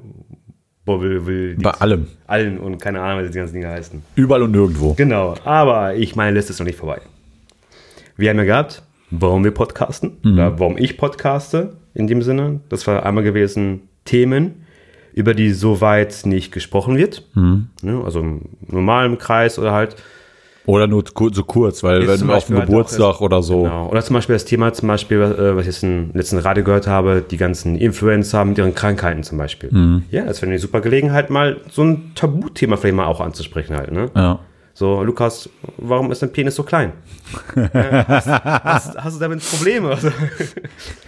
[0.85, 2.07] Bubble, will, Bei allem.
[2.27, 4.01] allen und keine Ahnung, was die ganzen Dinge heißen.
[4.15, 4.93] Überall und nirgendwo.
[4.93, 7.01] Genau, aber ich, meine Liste ist noch nicht vorbei.
[8.17, 12.61] Wir haben ja gehabt, warum wir podcasten, oder warum ich podcaste, in dem Sinne.
[12.69, 14.65] Das war einmal gewesen Themen,
[15.13, 17.27] über die soweit nicht gesprochen wird.
[17.35, 19.95] Ne, also im normalen Kreis oder halt.
[20.65, 23.63] Oder nur so kurz, weil wenn auf dem halt Geburtstag jetzt- oder so.
[23.63, 23.89] Genau.
[23.89, 26.85] Oder zum Beispiel das Thema, zum Beispiel, äh, was ich jetzt im letzten Radio gehört
[26.87, 30.01] habe, die ganzen Influencer mit ihren Krankheiten zum Beispiel.
[30.11, 33.91] Ja, das wäre eine super Gelegenheit, mal so ein Tabuthema vielleicht mal auch anzusprechen halt.
[33.91, 34.11] Ne?
[34.15, 34.39] Ja.
[34.73, 36.93] So, Lukas, warum ist dein Penis so klein?
[37.73, 39.89] Hast, hast, hast du damit Probleme?
[39.89, 40.09] Also,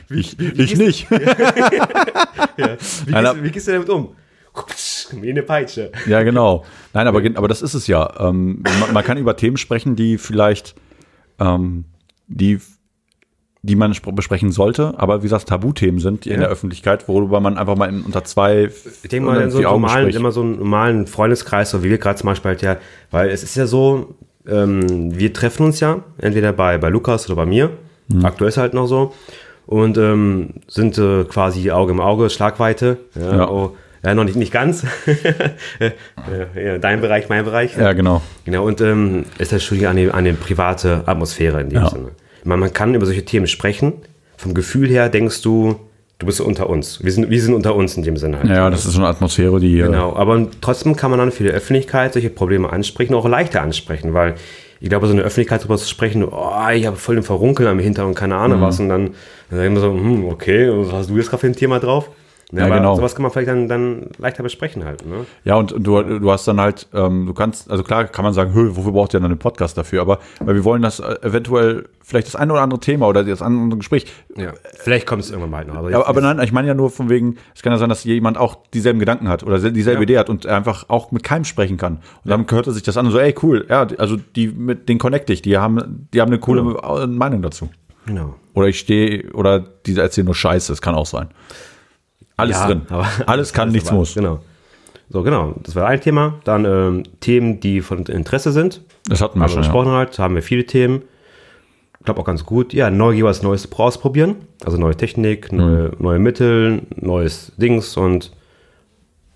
[0.10, 1.08] wie, Ich, ich nicht.
[2.58, 4.10] ja, wie, gehst, wie gehst du damit um?
[5.22, 5.92] Wie eine Peitsche.
[6.08, 6.64] Ja, genau.
[6.94, 8.12] Nein, aber, aber das ist es ja.
[8.20, 10.76] Ähm, man, man kann über Themen sprechen, die vielleicht,
[11.40, 11.86] ähm,
[12.28, 12.60] die,
[13.62, 16.40] die man spr- besprechen sollte, aber wie gesagt, Tabuthemen sind in Ja.
[16.40, 18.70] der Öffentlichkeit, worüber man einfach mal in, unter zwei
[19.04, 20.18] Ich denke mal, in so einem normalen, spricht.
[20.20, 22.78] immer so einen normalen Freundeskreis, so wie wir gerade zum Beispiel halt ja,
[23.12, 24.16] weil es ist ja so,
[24.48, 27.72] ähm, wir treffen uns ja, entweder bei, bei Lukas oder bei mir.
[28.22, 29.14] Aktuell ist halt noch so.
[29.66, 32.98] Und ähm, sind äh, quasi Auge im Auge, Schlagweite.
[33.16, 33.50] Ja, Ja.
[33.50, 34.84] Oh, ja noch nicht, nicht ganz.
[35.80, 37.76] Äh, ja, dein Bereich, mein Bereich.
[37.78, 38.22] Ja, genau.
[38.46, 41.90] Genau, und ähm, ist das schon an die, an die private Atmosphäre in dem Ja.
[41.90, 42.10] Sinne.
[42.40, 43.94] Ich meine, man kann über solche Themen sprechen.
[44.38, 45.76] Vom Gefühl her denkst du,
[46.20, 47.04] du bist unter uns.
[47.04, 48.50] Wir sind, wir sind unter uns in dem Sinne halt.
[48.50, 49.80] Ja, das ist so eine Atmosphäre, die.
[49.80, 53.62] äh, Genau, aber trotzdem kann man dann für die Öffentlichkeit solche Probleme ansprechen, auch leichter
[53.62, 54.36] ansprechen, weil
[54.80, 57.80] ich glaube, so eine Öffentlichkeit darüber zu sprechen, oh, ich habe voll den Verrunkeln am
[57.80, 58.40] Hintern und keine Mhm.
[58.42, 59.12] Ahnung was, und dann,
[59.50, 62.10] dann sagen wir so, hm, okay, was hast du jetzt gerade für ein Thema drauf?
[62.56, 62.96] Ja, aber genau.
[62.96, 65.06] sowas kann man vielleicht dann, dann leichter besprechen halt.
[65.06, 65.26] Ne?
[65.44, 68.54] Ja, und du, du hast dann halt, ähm, du kannst, also klar kann man sagen,
[68.54, 70.02] Hö, wofür braucht ihr dann einen Podcast dafür?
[70.02, 73.42] Aber weil wir wollen das äh, eventuell vielleicht das eine oder andere Thema oder das
[73.42, 74.06] andere Gespräch.
[74.36, 74.54] Ja.
[74.76, 75.76] Vielleicht kommt es irgendwann mal noch.
[75.76, 78.04] Aber, Ja, aber nein, ich meine ja nur von wegen, es kann ja sein, dass
[78.04, 80.04] jemand auch dieselben Gedanken hat oder dieselbe Ja.
[80.04, 82.02] Idee hat und einfach auch mit keinem sprechen kann.
[82.24, 84.90] Und dann hört er sich das an und so, ey, cool, ja, also die mit
[84.90, 87.70] den connecte ich, die haben, die haben eine coole äh, Meinung dazu.
[88.06, 88.36] Genau.
[88.54, 91.30] Oder ich stehe, oder die erzählen nur Scheiße, das kann auch sein.
[92.38, 92.82] Alles Ja, drin.
[92.90, 94.14] aber- Alles kann, nichts aber- muss.
[94.16, 94.40] Genau.
[95.10, 95.54] So, genau.
[95.64, 96.36] Das war ein Thema.
[96.44, 98.82] Dann ähm, Themen, die von Interesse sind.
[99.06, 99.58] Das hatten wir Haben schon.
[99.64, 99.68] Ja.
[99.68, 100.18] besprochen halt.
[100.18, 101.04] Da haben wir viele Themen.
[102.00, 102.74] Ich glaube auch ganz gut.
[102.74, 104.36] Ja, Neugier, was Neues ausprobieren.
[104.66, 108.32] Also neue Technik, neue, neue Mittel, neues Dings und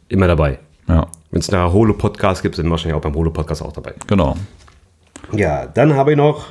[0.09, 0.59] immer dabei.
[0.87, 3.93] ja, Wenn es einen Holo-Podcast gibt, sind wir wahrscheinlich auch beim Holo-Podcast auch dabei.
[4.07, 4.35] genau.
[5.33, 6.45] Ja, dann habe ich noch,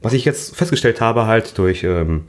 [0.00, 2.24] was ich jetzt festgestellt habe, halt durch, ähm,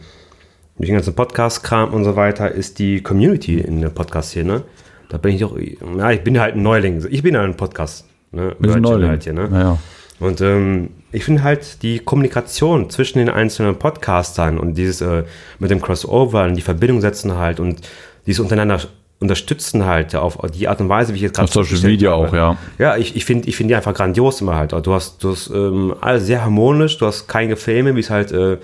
[0.77, 4.63] durch den ganzen Podcast-Kram und so weiter, ist die Community in der Podcast-Szene.
[5.09, 7.05] Da bin ich doch, ja, ich bin halt ein Neuling.
[7.09, 8.05] Ich bin ja ein Podcast.
[8.31, 8.49] Ne?
[8.49, 9.09] Sind Virgin Neuling.
[9.09, 9.47] Halt hier, ne?
[9.49, 9.77] Naja.
[10.19, 15.23] Und ähm, ich finde halt die Kommunikation zwischen den einzelnen Podcastern und dieses äh,
[15.59, 17.81] mit dem Crossover und die Verbindung setzen halt und
[18.25, 18.79] dieses untereinander
[19.19, 22.27] unterstützen halt auf die Art und Weise, wie ich jetzt gerade Auf Social Media habe.
[22.27, 22.57] auch, ja.
[22.77, 24.73] Ja, ich, ich finde ich find die einfach grandios immer halt.
[24.73, 28.31] Du hast, du hast ähm, alles sehr harmonisch, du hast kein Gefilme, wie es halt
[28.31, 28.57] äh,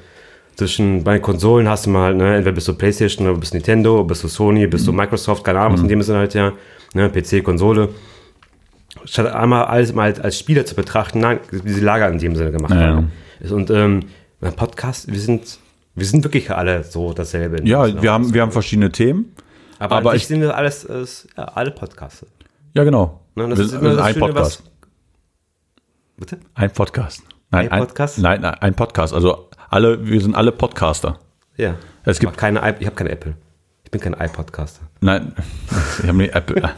[0.60, 4.24] zwischen bei Konsolen hast du mal, ne, entweder bist du Playstation oder bist Nintendo, bist
[4.24, 6.53] du Sony, bist du Microsoft, keine Ahnung, was in dem Sinne halt ja,
[6.93, 7.89] ne, PC, Konsole.
[9.05, 12.51] Statt einmal alles mal als, als Spieler zu betrachten, nein, diese Lager in dem Sinne
[12.51, 13.12] gemacht Ja, haben.
[13.49, 14.01] Und ähm,
[14.55, 15.60] Podcast, wir sind,
[15.95, 17.66] wir sind wirklich alle so dasselbe.
[17.68, 18.01] Ja, Sinne.
[18.01, 19.34] wir haben, wir haben verschiedene Themen.
[19.80, 22.26] aber, aber ich sind alles, alles ja, alle Podcasts.
[22.74, 23.22] Ja, genau.
[23.36, 24.64] Ne, das wir ist immer das ein Schöne, Podcast.
[24.64, 24.70] was-
[26.18, 26.38] Bitte?
[26.53, 27.24] Ein Podcast.
[27.51, 28.20] Nein, Ein Podcast?
[28.20, 29.14] Nein, nein, ein Podcast.
[29.14, 31.20] Also alle, wir sind alle Podcaster.
[31.57, 31.76] Ja.
[32.03, 33.34] Es gibt- keine, ich habe keine Apple.
[33.84, 34.82] Ich bin kein iPodcaster.
[35.01, 35.34] Nein,
[36.01, 36.70] ich habe nicht Apple.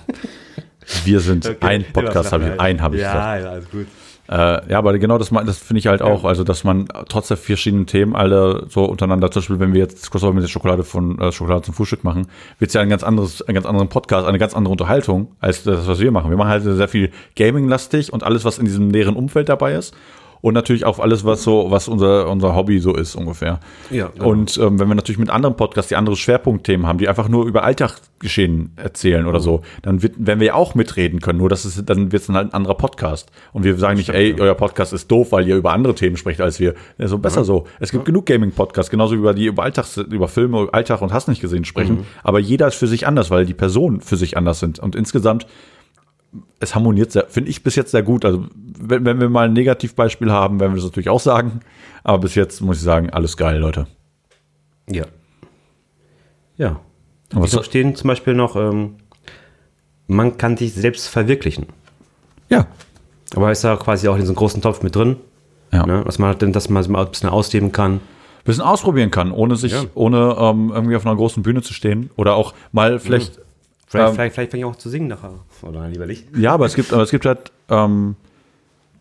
[1.04, 3.18] Wir sind ein Podcast, habe ich, ein habe ich gesagt.
[3.18, 3.88] Ja, ja, alles gut.
[4.30, 7.36] Äh, ja, aber genau das, das finde ich halt auch, also dass man trotz der
[7.36, 11.20] verschiedenen Themen alle so untereinander, zum Beispiel, wenn wir jetzt Crossover mit der Schokolade von
[11.20, 12.28] äh, Schokolade zum Frühstück machen,
[12.58, 15.64] wird es ja ein ganz anderes, einen ganz anderen Podcast, eine ganz andere Unterhaltung als
[15.64, 16.30] das, was wir machen.
[16.30, 19.94] Wir machen halt sehr viel Gaming-lastig und alles, was in diesem näheren Umfeld dabei ist.
[20.42, 23.60] Und natürlich auch alles, was so, was unser, unser Hobby so ist ungefähr.
[23.90, 24.30] Ja, genau.
[24.30, 27.46] Und ähm, wenn wir natürlich mit anderen Podcasts, die andere Schwerpunktthemen haben, die einfach nur
[27.46, 31.40] über Alltagsgeschehen erzählen oder so, dann wird, werden wir ja auch mitreden können.
[31.40, 33.32] Nur das ist, dann wird es dann halt ein anderer Podcast.
[33.54, 36.42] Und wir sagen nicht, ey, euer Podcast ist doof, weil ihr über andere Themen sprecht
[36.42, 36.74] als wir.
[36.98, 37.68] Ja, so besser so.
[37.80, 41.28] Es gibt genug Gaming-Podcasts, genauso wie über die über Alltags, über Filme, Alltag und Hast
[41.28, 42.06] nicht gesehen sprechen.
[42.24, 44.80] Aber jeder ist für sich anders, weil die Personen für sich anders sind.
[44.80, 45.46] Und insgesamt
[46.60, 48.24] es harmoniert, sehr, finde ich bis jetzt sehr gut.
[48.26, 48.46] Also,
[48.80, 51.60] wenn, wenn wir mal ein Negativbeispiel haben, werden wir das natürlich auch sagen.
[52.04, 53.88] Aber bis jetzt muss ich sagen, alles geil, Leute.
[54.90, 55.06] Ja.
[56.58, 56.80] Ja.
[57.34, 58.96] Aber Ich stehen zum Beispiel noch, ähm,
[60.08, 61.68] man kann sich selbst verwirklichen.
[62.50, 62.68] ja.
[63.34, 65.16] Aber ist ja quasi auch in so einem großen Topf mit drin.
[65.72, 65.86] Ja.
[65.86, 66.04] Ne?
[66.06, 68.02] Dass man halt, dass man mal ein bisschen ausleben kann.
[68.44, 69.84] bisschen ausprobieren kann, ohne sich, Ja.
[69.94, 72.10] ohne ähm, irgendwie auf einer großen Bühne zu stehen.
[72.18, 73.40] Oder auch mal vielleicht.
[73.88, 75.32] Vielleicht, Ähm, vielleicht, vielleicht fange ich auch zu singen nachher.
[75.64, 76.26] Oder lieber nicht.
[76.36, 78.16] Ja, aber es gibt, aber es gibt halt, ähm,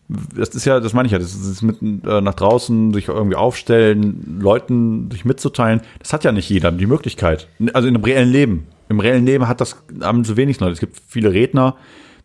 [0.08, 3.36] das ist ja, das meine ich ja, das ist mit äh, nach draußen sich irgendwie
[3.36, 5.80] aufstellen, Leuten sich mitzuteilen.
[6.00, 7.48] Das hat ja nicht jeder die Möglichkeit.
[7.72, 8.66] Also in einem reellen Leben.
[8.88, 10.72] Im reellen Leben hat das haben so wenig Leute.
[10.72, 11.76] Es gibt viele Redner,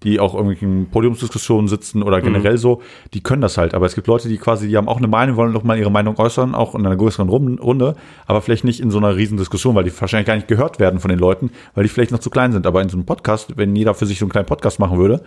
[0.04, 2.82] die auch irgendwie in Podiumsdiskussionen sitzen oder generell so,
[3.14, 3.74] die können das halt.
[3.74, 5.92] Aber es gibt Leute, die quasi, die haben auch eine Meinung, wollen doch mal ihre
[5.92, 9.76] Meinung äußern, auch in einer größeren Runde, aber vielleicht nicht in so einer riesen Diskussion,
[9.76, 12.30] weil die wahrscheinlich gar nicht gehört werden von den Leuten, weil die vielleicht noch zu
[12.30, 12.68] klein sind.
[12.68, 15.24] Aber in so einem Podcast, wenn jeder für sich so einen kleinen Podcast machen würde,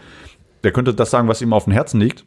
[0.64, 2.24] der könnte das sagen, was ihm auf dem Herzen liegt.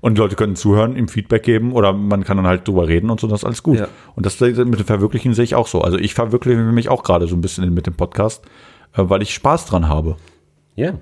[0.00, 3.10] Und die Leute können zuhören, ihm Feedback geben oder man kann dann halt drüber reden
[3.10, 3.80] und so, das ist alles gut.
[3.80, 3.88] Ja.
[4.14, 5.80] Und das mit dem Verwirklichen sehe ich auch so.
[5.80, 8.44] Also ich verwirkliche mich auch gerade so ein bisschen mit dem Podcast,
[8.94, 10.16] äh, weil ich Spaß dran habe.
[10.76, 10.94] Ja.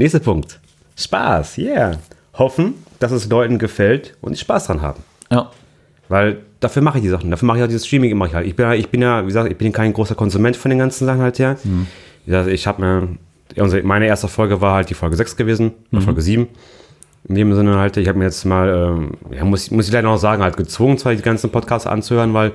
[0.00, 0.58] Nächster Punkt.
[0.96, 1.98] Spaß, yeah.
[2.32, 5.02] Hoffen, dass es Leuten gefällt und die Spaß dran haben.
[5.30, 5.50] Ja.
[6.08, 7.30] Weil dafür mache ich die Sachen.
[7.30, 8.46] Dafür mache ich auch dieses Streaming immer halt.
[8.46, 10.78] Ich bin ja, ich bin ja, wie gesagt, ich bin kein großer Konsument von den
[10.78, 11.58] ganzen Sachen halt her.
[12.24, 13.08] Gesagt, ich habe mir,
[13.62, 16.48] unsere- meine erste Folge war halt die Folge 6 gewesen, oder Folge 7.
[17.28, 20.08] In dem Sinne halt, ich habe mir jetzt mal, ähm, ja, muss, muss ich leider
[20.08, 22.52] noch sagen, halt gezwungen, zwar die ganzen Podcasts anzuhören, weil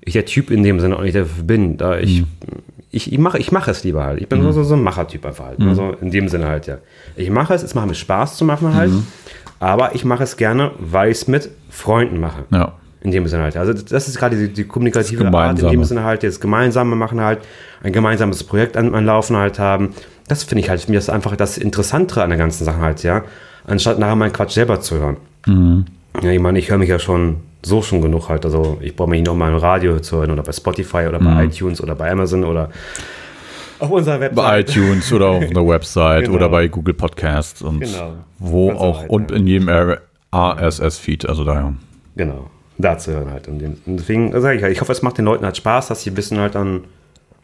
[0.00, 1.76] ich der Typ in dem Sinne auch nicht dafür bin.
[1.76, 2.26] Da ich, mhm.
[2.90, 4.20] Ich, ich mache ich mach es lieber halt.
[4.20, 4.52] Ich bin mhm.
[4.52, 5.58] so, so ein Machertyp einfach halt.
[5.58, 5.68] Mhm.
[5.68, 6.78] Also in dem Sinne halt, ja.
[7.16, 8.90] Ich mache es, es macht mir Spaß zu machen halt.
[8.90, 9.06] Mhm.
[9.60, 12.44] Aber ich mache es gerne, weil ich es mit Freunden mache.
[12.50, 12.72] Ja.
[13.02, 13.56] In dem Sinne halt.
[13.56, 17.20] Also das ist gerade die, die kommunikative Art, in dem Sinne halt, das Gemeinsame machen
[17.20, 17.40] halt,
[17.82, 19.94] ein gemeinsames Projekt an, an Laufen halt haben.
[20.28, 23.22] Das finde ich halt, mir ist einfach das Interessantere an der ganzen Sache halt, ja.
[23.66, 25.16] Anstatt nachher meinen Quatsch selber zu hören.
[25.46, 25.84] Mhm.
[26.22, 28.44] Ja, ich meine, ich höre mich ja schon so schon genug halt.
[28.44, 31.30] Also ich brauche mich nicht nochmal im Radio zu hören oder bei Spotify oder bei
[31.30, 31.50] mhm.
[31.50, 32.70] iTunes oder bei Amazon oder
[33.78, 34.36] auf unserer Website.
[34.36, 36.36] Bei iTunes oder auf unserer Website genau.
[36.36, 38.12] oder bei Google Podcasts und genau.
[38.38, 39.68] wo Ganz auch halt, und in jedem
[40.32, 41.74] RSS-Feed, also daher.
[42.16, 42.50] Genau
[42.80, 43.48] da zu hören halt.
[43.48, 46.10] Und deswegen sage ich halt, ich hoffe, es macht den Leuten halt Spaß, dass sie
[46.10, 46.84] ein bisschen halt dann,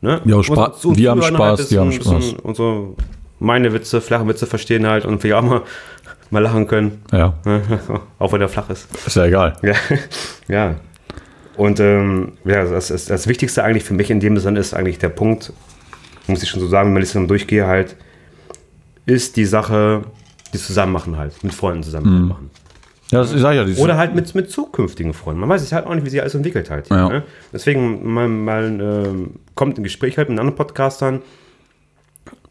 [0.00, 0.20] ne?
[0.24, 2.34] Ja, Spaß, so, die haben Spaß, halt die haben Spaß.
[2.42, 2.96] Und so
[3.38, 5.62] meine Witze, flache Witze verstehen halt und vielleicht auch mal,
[6.30, 7.02] mal lachen können.
[7.12, 7.34] Ja.
[8.18, 8.88] auch wenn der flach ist.
[9.06, 9.56] Ist ja egal.
[9.62, 9.74] Ja.
[10.48, 10.74] ja.
[11.56, 14.98] Und ähm, ja, das, das, das, Wichtigste eigentlich für mich in dem Sinne ist eigentlich
[14.98, 15.52] der Punkt,
[16.26, 17.96] muss ich schon so sagen, wenn ich es dann durchgehe, halt,
[19.06, 20.04] ist die Sache,
[20.52, 22.28] die zusammen machen halt, mit Freunden zusammen mhm.
[22.28, 22.50] machen.
[23.10, 25.40] Ja, das, sag ja, Oder halt mit, mit zukünftigen Freunden.
[25.40, 26.90] Man weiß es halt auch nicht, wie sich alles entwickelt halt.
[26.90, 27.08] Ja.
[27.08, 27.22] Ne?
[27.52, 31.22] Deswegen mal, mal äh, kommt ein Gespräch halt mit anderen Podcastern.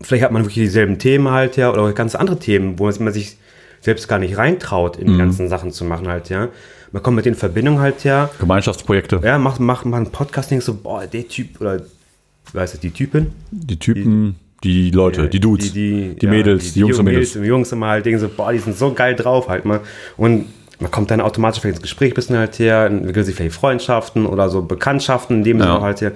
[0.01, 3.37] Vielleicht hat man wirklich dieselben Themen halt, ja, oder ganz andere Themen, wo man sich
[3.85, 5.19] selbst gar nicht reintraut, in die mhm.
[5.19, 6.49] ganzen Sachen zu machen halt, ja.
[6.91, 8.29] Man kommt mit den Verbindungen halt, ja.
[8.39, 9.21] Gemeinschaftsprojekte.
[9.23, 11.81] Ja, macht, macht, macht ein Podcast, denkst so, boah, der Typ, oder,
[12.53, 13.31] weißt du, die Typin?
[13.51, 14.35] Die Typen.
[14.63, 17.33] Die, die Leute, ja, die Dudes, die, die, die Mädels, die, die Jungs und Mädels.
[17.33, 19.81] Die Jungs immer halt denken so, boah, die sind so geil drauf halt mal.
[20.17, 20.45] Und
[20.79, 24.25] man kommt dann automatisch vielleicht ins Gespräch ein bisschen halt her, entwickelt sich vielleicht Freundschaften
[24.25, 25.65] oder so Bekanntschaften in dem ja.
[25.65, 26.13] Sinne halt hier.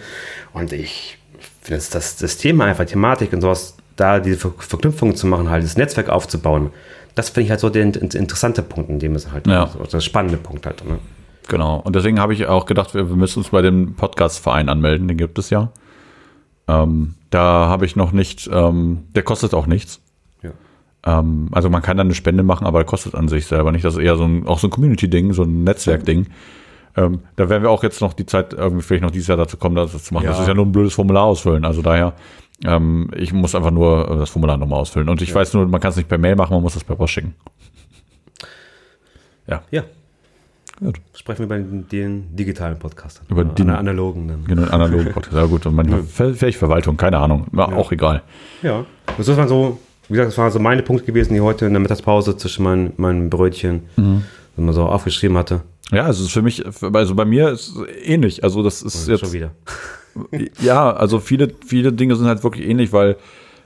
[0.53, 1.17] Und ich
[1.61, 5.63] finde das, das Thema einfach, Thematik und sowas, da diese Ver Verknüpfungen zu machen, halt
[5.63, 6.71] das Netzwerk aufzubauen,
[7.19, 9.47] das finde ich halt so der interessante Punkt in dem Sinne halt.
[9.47, 9.63] Ja.
[9.63, 10.83] Also das spannende Punkt halt.
[10.87, 10.99] Ne?
[11.47, 11.77] Genau.
[11.77, 15.37] Und deswegen habe ich auch gedacht, wir müssen uns bei dem Podcast-Verein anmelden, den gibt
[15.39, 15.71] es ja.
[16.67, 20.01] Ähm, da habe ich noch nicht, ähm, der kostet auch nichts.
[21.05, 23.85] Ähm, also man kann dann eine Spende machen, aber kostet an sich selber nicht.
[23.85, 26.27] Das ist eher so ein, auch so ein Community-Ding, so ein Netzwerk-Ding.
[26.97, 29.57] Ähm, da werden wir auch jetzt noch die Zeit irgendwie vielleicht noch dieses Jahr dazu
[29.57, 30.25] kommen, das zu machen.
[30.25, 30.31] Ja.
[30.31, 31.63] Das ist ja nur ein blödes Formular ausfüllen.
[31.63, 32.13] Also daher,
[32.65, 35.09] ähm, ich muss einfach nur das Formular nochmal ausfüllen.
[35.09, 35.35] Und ich ja.
[35.35, 37.35] weiß nur, man kann es nicht per Mail machen, man muss das per Post schicken.
[39.47, 39.63] Ja.
[39.71, 39.83] Ja.
[40.79, 41.01] Gut.
[41.13, 43.25] Sprechen wir bei den digitalen Podcastern.
[43.29, 44.45] Über den analogen dann.
[44.45, 45.35] Genau, analogen Podcast.
[45.35, 47.47] Ja gut, und manchmal vielleicht Verwaltung, keine Ahnung.
[47.51, 47.75] War ja.
[47.75, 48.23] auch egal.
[48.61, 48.85] Ja.
[49.17, 49.79] Das ist man so
[50.09, 52.93] wie gesagt, das waren so meine Punkte gewesen, die heute in der Mittagspause zwischen meinen,
[52.97, 54.23] meinen Brötchen, mhm.
[54.55, 55.61] wenn man so aufgeschrieben hatte.
[55.91, 58.43] Ja, also für mich, also bei mir ist es ähnlich.
[58.43, 59.51] Also das ist oh, jetzt schon wieder.
[60.61, 63.17] Ja, also viele, viele Dinge sind halt wirklich ähnlich, weil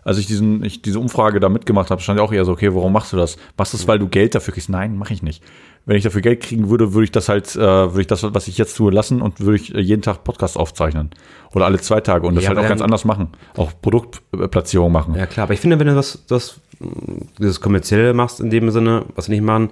[0.04, 2.74] als ich diesen, ich diese Umfrage da mitgemacht habe, stand ja auch eher so, okay,
[2.74, 3.38] warum machst du das?
[3.58, 4.70] Machst du es, weil du Geld dafür kriegst?
[4.70, 5.42] Nein, mache ich nicht
[5.86, 8.48] wenn ich dafür Geld kriegen würde, würde ich das halt, äh, würde ich das, was
[8.48, 11.12] ich jetzt tue, lassen und würde ich äh, jeden Tag Podcast aufzeichnen.
[11.54, 13.30] Oder alle zwei Tage und das ja, halt auch ganz anders machen.
[13.56, 15.16] Auch Produktplatzierung machen.
[15.16, 16.62] Ja, klar, aber ich finde, wenn du das, das,
[17.38, 19.70] dieses Kommerzielle machst in dem Sinne, was wir nicht machen,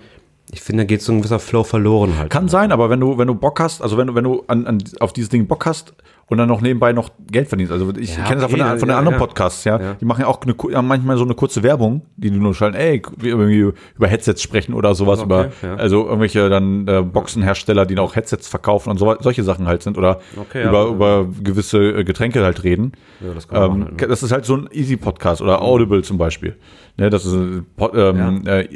[0.52, 2.30] ich finde, da geht so ein gewisser Flow verloren halt.
[2.30, 4.68] Kann sein, aber wenn du, wenn du Bock hast, also wenn du, wenn du an,
[4.68, 5.94] an, auf dieses Ding Bock hast,
[6.32, 7.74] und dann noch nebenbei noch Geld verdienst.
[7.74, 9.78] Also ich ja, kenne das auch von, der, von den anderen Podcasts, ja.
[9.78, 9.94] ja.
[10.00, 13.02] Die machen ja auch eine, manchmal so eine kurze Werbung, die du nur schalten, ey,
[13.18, 15.76] wir irgendwie über Headsets sprechen oder sowas, okay, über ja.
[15.76, 19.98] also irgendwelche dann äh, Boxenhersteller, die auch Headsets verkaufen und so, solche Sachen halt sind
[19.98, 22.94] oder okay, über, über gewisse äh, Getränke halt reden.
[23.20, 24.08] Ja, das, kann ähm, halt, ne?
[24.08, 26.56] das ist halt so ein Easy Podcast oder Audible zum Beispiel.
[27.02, 28.68] Ne, das ist ähm, äh,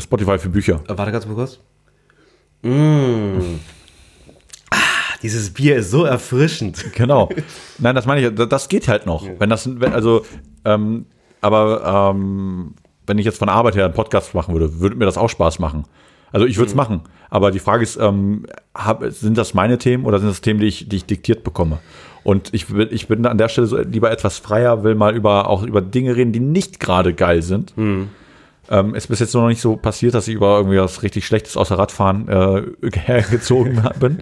[0.00, 0.80] Spotify für Bücher.
[0.88, 1.60] Äh, warte ganz kurz.
[2.62, 3.58] Mmh.
[5.22, 6.82] Dieses Bier ist so erfrischend.
[6.94, 7.28] Genau.
[7.78, 9.28] Nein, das meine ich, das geht halt noch.
[9.38, 10.24] Wenn das, wenn, also,
[10.64, 11.04] ähm,
[11.42, 12.74] aber ähm,
[13.06, 15.58] wenn ich jetzt von Arbeit her einen Podcast machen würde, würde mir das auch Spaß
[15.58, 15.84] machen.
[16.34, 16.78] Also ich würde es mhm.
[16.78, 17.00] machen.
[17.30, 20.66] Aber die Frage ist, ähm, hab, sind das meine Themen oder sind das Themen, die
[20.66, 21.78] ich, die ich diktiert bekomme?
[22.24, 25.62] Und ich, ich bin an der Stelle so lieber etwas freier, will mal über, auch
[25.62, 27.76] über Dinge reden, die nicht gerade geil sind.
[27.76, 28.08] Mhm.
[28.68, 31.56] Ähm, ist bis jetzt noch nicht so passiert, dass ich über irgendwie was richtig Schlechtes
[31.56, 32.62] außer Radfahren äh,
[32.98, 34.18] hergezogen bin.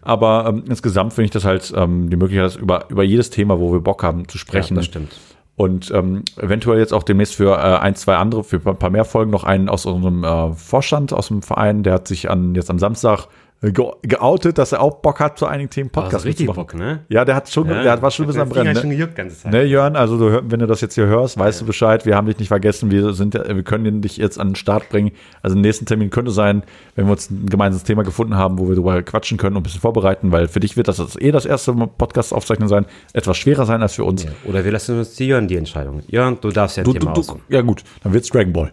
[0.00, 3.72] Aber ähm, insgesamt finde ich das halt ähm, die Möglichkeit, über, über jedes Thema, wo
[3.72, 4.74] wir Bock haben, zu sprechen.
[4.74, 5.12] Ja, das stimmt.
[5.54, 9.04] Und ähm, eventuell jetzt auch demnächst für äh, ein, zwei andere, für ein paar mehr
[9.04, 12.70] Folgen noch einen aus unserem äh, Vorstand, aus dem Verein, der hat sich an, jetzt
[12.70, 13.26] am Samstag
[13.70, 16.56] ge geoutet, dass er auch Bock hat, zu einigen Themen Also Podcast richtig zu machen.
[16.66, 17.04] Bock, ne?
[17.08, 18.74] Ja, der hat schon, der hat was schon ein bisschen am Brennen.
[18.74, 18.96] schon Ne?
[18.96, 19.52] gejuckt ganze Zeit.
[19.52, 22.26] ne, Jörn, also du, wenn du das jetzt hier hörst, weißt du Bescheid, wir haben
[22.26, 25.12] dich nicht vergessen, wir sind, ja- wir können dich jetzt an den Start bringen.
[25.42, 26.64] Also der nächsten Termin könnte sein,
[26.96, 29.64] wenn wir uns ein gemeinsames Thema gefunden haben, wo wir darüber quatschen können und ein
[29.64, 33.36] bisschen vorbereiten, weil für dich wird das, das eh das erste Podcast aufzeichnen sein, etwas
[33.38, 34.26] schwerer sein als für uns.
[34.44, 36.02] Oder wir lassen uns die Jörn die Entscheidung.
[36.08, 37.42] Jörn, du darfst ja ein Du, du, Thema du, aussuchen.
[37.48, 38.72] ja gut, dann wird's Dragon Ball.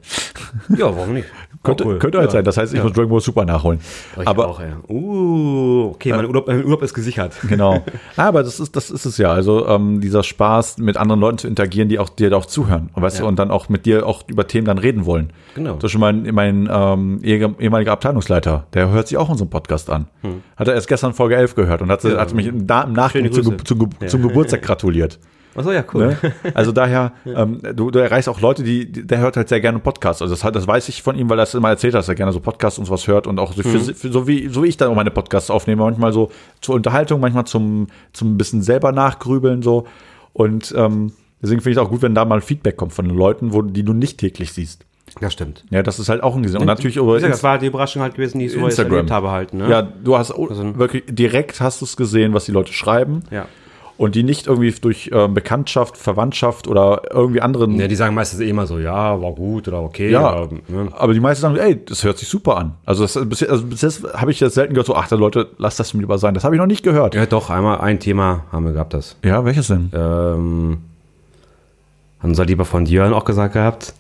[0.76, 1.28] Ja, warum nicht?
[1.64, 2.00] Könnte, cool.
[2.00, 2.32] könnte halt ja.
[2.32, 2.46] sein.
[2.46, 3.80] Das heißt, ich muss Dragon Ball Super nachholen.
[4.20, 4.79] Ich aber auch, ja.
[4.88, 7.36] Uh, okay, mein Urlaub, mein Urlaub ist gesichert.
[7.48, 7.84] genau.
[8.16, 9.32] Aber das ist, das ist es ja.
[9.32, 12.90] Also ähm, dieser Spaß, mit anderen Leuten zu interagieren, die auch dir auch zuhören.
[12.94, 13.22] Und, weißt Ja.
[13.24, 15.32] du, und dann auch mit dir auch über Themen dann reden wollen.
[15.56, 15.76] Genau.
[15.76, 19.90] Das ist schon mein, mein ähm, ehe- ehemaliger Abteilungsleiter, der hört sich auch unseren Podcast
[19.90, 20.08] an.
[20.56, 22.12] Hat er erst gestern Folge 11 gehört und hat, Hm.
[22.12, 22.20] Ja.
[22.20, 25.20] hat mich im, da, im Nachgang zu, zu, zu, zum Geburtstag gratuliert.
[25.56, 26.08] Achso, ja, cool.
[26.08, 26.18] Ne?
[26.54, 29.80] Also daher, ähm, du, du erreichst auch Leute, die, die, der hört halt sehr gerne
[29.80, 30.22] Podcasts.
[30.22, 32.16] Also das, das weiß ich von ihm, weil er es immer erzählt hat, dass er
[32.16, 34.68] gerne so Podcasts und sowas hört und auch so, für, für, so wie so wie
[34.68, 36.32] ich dann auch meine Podcasts aufnehme, manchmal so
[36.62, 39.88] zur Unterhaltung, manchmal zum zum ein bisschen selber nachgrübeln so.
[40.34, 43.18] Und ähm, deswegen finde ich es auch gut, wenn da mal Feedback kommt von den
[43.18, 44.86] Leuten, wo die du nicht täglich siehst.
[45.22, 45.66] Ja, stimmt.
[45.72, 46.62] Ja, das ist halt auch ein Gesinn.
[46.62, 48.93] Und natürlich über gesagt, das war die Überraschung halt gewesen, die ich so Instagram.
[48.93, 49.70] erlebt habe halt, ne?
[49.70, 53.24] Ja, du hast Also- wirklich direkt hast du es gesehen, was die Leute schreiben.
[53.32, 53.47] Ja.
[54.00, 58.39] Und die nicht irgendwie durch ähm, Bekanntschaft, Verwandtschaft oder irgendwie anderen Ja, die sagen meistens
[58.39, 60.10] eh immer so, ja, war gut oder okay.
[60.10, 60.88] Ja, Oder, ne?
[60.93, 62.76] aber die meisten sagen, ey, das hört sich super an.
[62.86, 65.76] Also, das, bis, also bis jetzt habe ich das selten gehört, so, ach, Leute, lass
[65.76, 66.34] das mir lieber sein.
[66.34, 67.14] Das habe ich noch nicht gehört.
[67.14, 69.18] Ja, ja, doch, einmal ein Thema haben wir gehabt, das.
[69.22, 69.91] welches denn?
[69.93, 70.78] Ähm,
[72.20, 73.93] hat unser lieber von Jörn auch gesagt gehabt.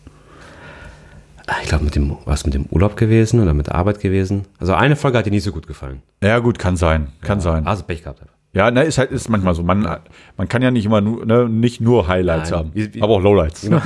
[1.47, 4.45] Ah, Ich glaube, mit dem, was mit dem Urlaub gewesen oder mit der Arbeit gewesen.
[4.59, 6.01] Also eine Folge hat dir nicht so gut gefallen.
[6.23, 7.07] Ja, gut, kann sein.
[7.19, 7.67] Kann sein.
[7.67, 8.21] Also Pech gehabt.
[8.51, 9.61] Ja, ne, ist halt, ist manchmal so.
[9.61, 9.87] Man,
[10.35, 12.59] man kann ja nicht immer nur, ne, nicht nur Highlights Nein.
[12.59, 13.63] haben, aber auch Lowlights.
[13.69, 13.83] Nein,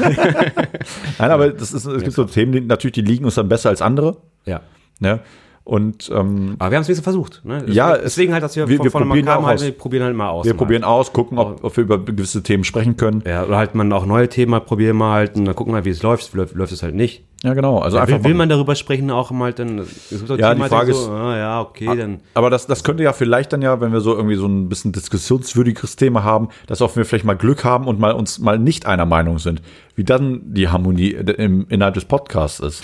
[1.19, 3.81] aber das ist, es gibt so Themen, die natürlich, die liegen uns dann besser als
[3.81, 4.17] andere.
[4.45, 4.61] Ja.
[4.99, 5.19] Ne?
[5.65, 7.41] Und ähm, Aber wir haben es wenigstens versucht.
[7.45, 7.63] Ne?
[7.67, 10.03] Ja, es- deswegen halt, dass wir, wir- von wir mal probieren kamen, halt, wir probieren
[10.03, 10.45] halt mal aus.
[10.45, 10.57] wir mal.
[10.57, 13.23] probieren aus, gucken, ob, ob wir über gewisse Themen sprechen können.
[13.25, 15.85] Ja, oder halt man auch neue Themen mal probieren mal halt und dann gucken wir,
[15.85, 16.33] wie es läuft.
[16.33, 17.23] Läuft, läuft es halt nicht.
[17.43, 17.79] Ja, genau.
[17.79, 19.79] Also einfach Will, will man darüber sprechen auch mal dann?
[19.79, 22.19] Es gibt auch Ja, Themen die halt, Frage so, ist- ah, ja, okay, dann.
[22.33, 24.91] Aber das, das könnte ja vielleicht dann ja, wenn wir so irgendwie so ein bisschen
[24.91, 28.85] diskussionswürdigeres Thema haben, dass auch wir vielleicht mal Glück haben und mal uns mal nicht
[28.85, 29.61] einer Meinung sind,
[29.95, 32.83] wie dann die Harmonie im Inhalt des Podcasts ist.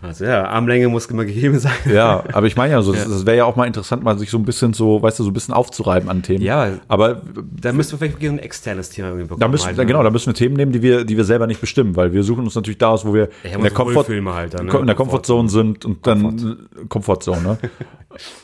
[0.00, 1.72] Also ja, Armlänge muss immer gegeben sein.
[1.92, 4.30] Ja, aber ich meine ja so, das, das wäre ja auch mal interessant, mal sich
[4.30, 6.42] so ein bisschen so, weißt du, so ein bisschen aufzureiben an Themen.
[6.42, 7.22] Ja, aber
[7.60, 9.40] Da müssen wir vielleicht ein externes Thema irgendwie bekommen.
[9.40, 9.86] da müssen, halt, ne?
[9.86, 12.22] genau, da müssen wir Themen nehmen, die wir, die wir selber nicht bestimmen, weil wir
[12.22, 14.78] suchen uns natürlich da aus, wo wir Ja, in der, so Wohlfühlme halt dann, ne?
[14.78, 17.58] in der Comfortzone sind und dann Comfortzone, ne?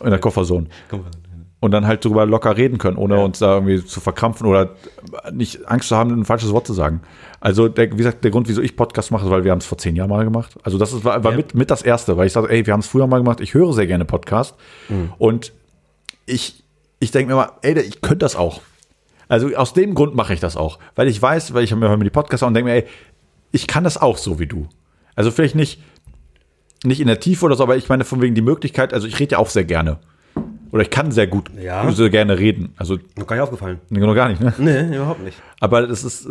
[0.03, 0.67] In der Kofferzone.
[1.65, 4.71] Und dann halt darüber locker reden können, ohne uns da irgendwie zu verkrampfen oder
[5.33, 7.01] nicht Angst zu haben, ein falsches Wort zu sagen.
[7.41, 9.67] Also, der, wie gesagt, der Grund, wieso ich Podcast mache, ist, weil wir haben es
[9.67, 10.55] vor zehn Jahren mal gemacht.
[10.63, 11.37] Also, das ist, war, war Ja.
[11.37, 13.55] mit, mit das Erste, weil ich sage, ey, wir haben es früher mal gemacht, ich
[13.55, 14.55] höre sehr gerne Podcast
[15.19, 15.53] und
[16.27, 16.63] ich,
[17.01, 18.61] ich denke mir mal, ey, ich könnte das auch.
[19.29, 22.05] Also, aus dem Grund mache ich das auch, weil ich weiß, weil ich höre mir
[22.05, 22.85] die Podcasts an und denke mir, ey,
[23.53, 24.69] ich kann das auch so wie du.
[25.17, 25.81] Also, vielleicht nicht,
[26.85, 29.19] nicht in der Tiefe oder so, aber ich meine von wegen die Möglichkeit, also ich
[29.19, 29.99] rede ja auch sehr gerne.
[30.75, 31.89] Oder ich kann sehr gut, Ja.
[31.93, 32.75] sehr gerne reden.
[32.77, 33.79] Also Noch gar nicht aufgefallen.
[33.91, 34.53] noch gar nicht, ne?
[34.59, 35.41] Nee, überhaupt nicht.
[35.61, 36.29] Aber das ist,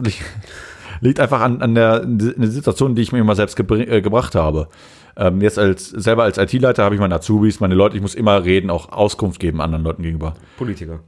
[1.00, 4.02] liegt einfach an, an der, in der Situation, die ich mir immer selbst gebr- äh,
[4.02, 4.68] gebracht habe.
[5.16, 8.44] Ähm, jetzt als selber als IT-Leiter habe ich meine Azubis, meine Leute, ich muss immer
[8.44, 10.34] reden, auch Auskunft geben anderen Leuten gegenüber.
[10.58, 11.00] Politiker.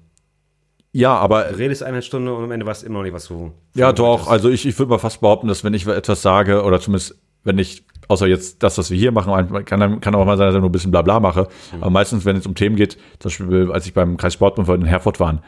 [0.94, 3.28] Ja, aber Du redest eine Stunde und am Ende weißt du immer noch nicht, was
[3.28, 3.52] du.
[3.74, 4.30] Ja, doch.
[4.30, 7.16] Also ich, ich würde mal fast behaupten, dass wenn ich etwas sage, oder zumindest
[7.46, 10.56] wenn ich, außer jetzt das, was wir hier machen, kann, kann auch mal sein, dass
[10.56, 11.48] ich nur ein bisschen Blabla mache.
[11.80, 15.20] Aber meistens, wenn es um Themen geht, zum Beispiel, als ich beim Kreissportbund in Herford
[15.20, 15.40] waren,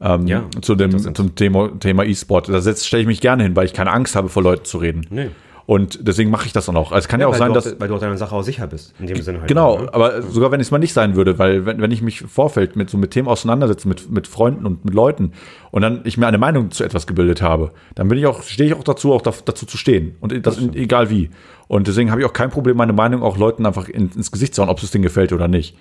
[0.00, 3.66] ähm, Ja, zu dem zum Thema, Thema E-Sport, da stelle ich mich gerne hin, weil
[3.66, 5.06] ich keine Angst habe, vor Leuten zu reden.
[5.10, 5.28] Nee.
[5.66, 6.90] Und deswegen mache ich das dann auch.
[6.92, 7.74] Also es kann ja, auch weil, sein, du dass.
[7.74, 8.94] auch, weil du auch deiner Sache auch sicher bist.
[8.98, 9.48] In dem Sinne halt.
[9.48, 9.94] Genau, Ne?
[9.94, 12.76] aber sogar wenn ich es mal nicht sein würde, weil wenn, wenn ich mich Vorfeld
[12.76, 15.32] mit so mit Themen auseinandersetze, mit, mit Freunden und mit Leuten
[15.70, 18.68] und dann ich mir eine Meinung zu etwas gebildet habe, dann bin ich auch, stehe
[18.68, 20.16] ich auch dazu, auch da, dazu zu stehen.
[20.20, 21.30] Und das in, egal wie.
[21.68, 24.54] Und deswegen habe ich auch kein Problem, meine Meinung auch Leuten einfach in, ins Gesicht
[24.54, 25.76] zu hauen, ob es denen gefällt oder nicht.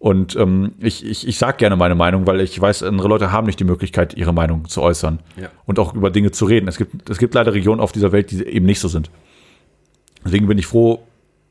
[0.00, 3.46] Und ähm, ich, ich, ich sage gerne meine Meinung, weil ich weiß, andere Leute haben
[3.46, 5.50] nicht die Möglichkeit, ihre Meinung zu äußern Ja.
[5.66, 6.68] und auch über Dinge zu reden.
[6.68, 9.10] Es gibt, es gibt leider Regionen auf dieser Welt, die eben nicht so sind.
[10.24, 11.02] Deswegen bin ich froh,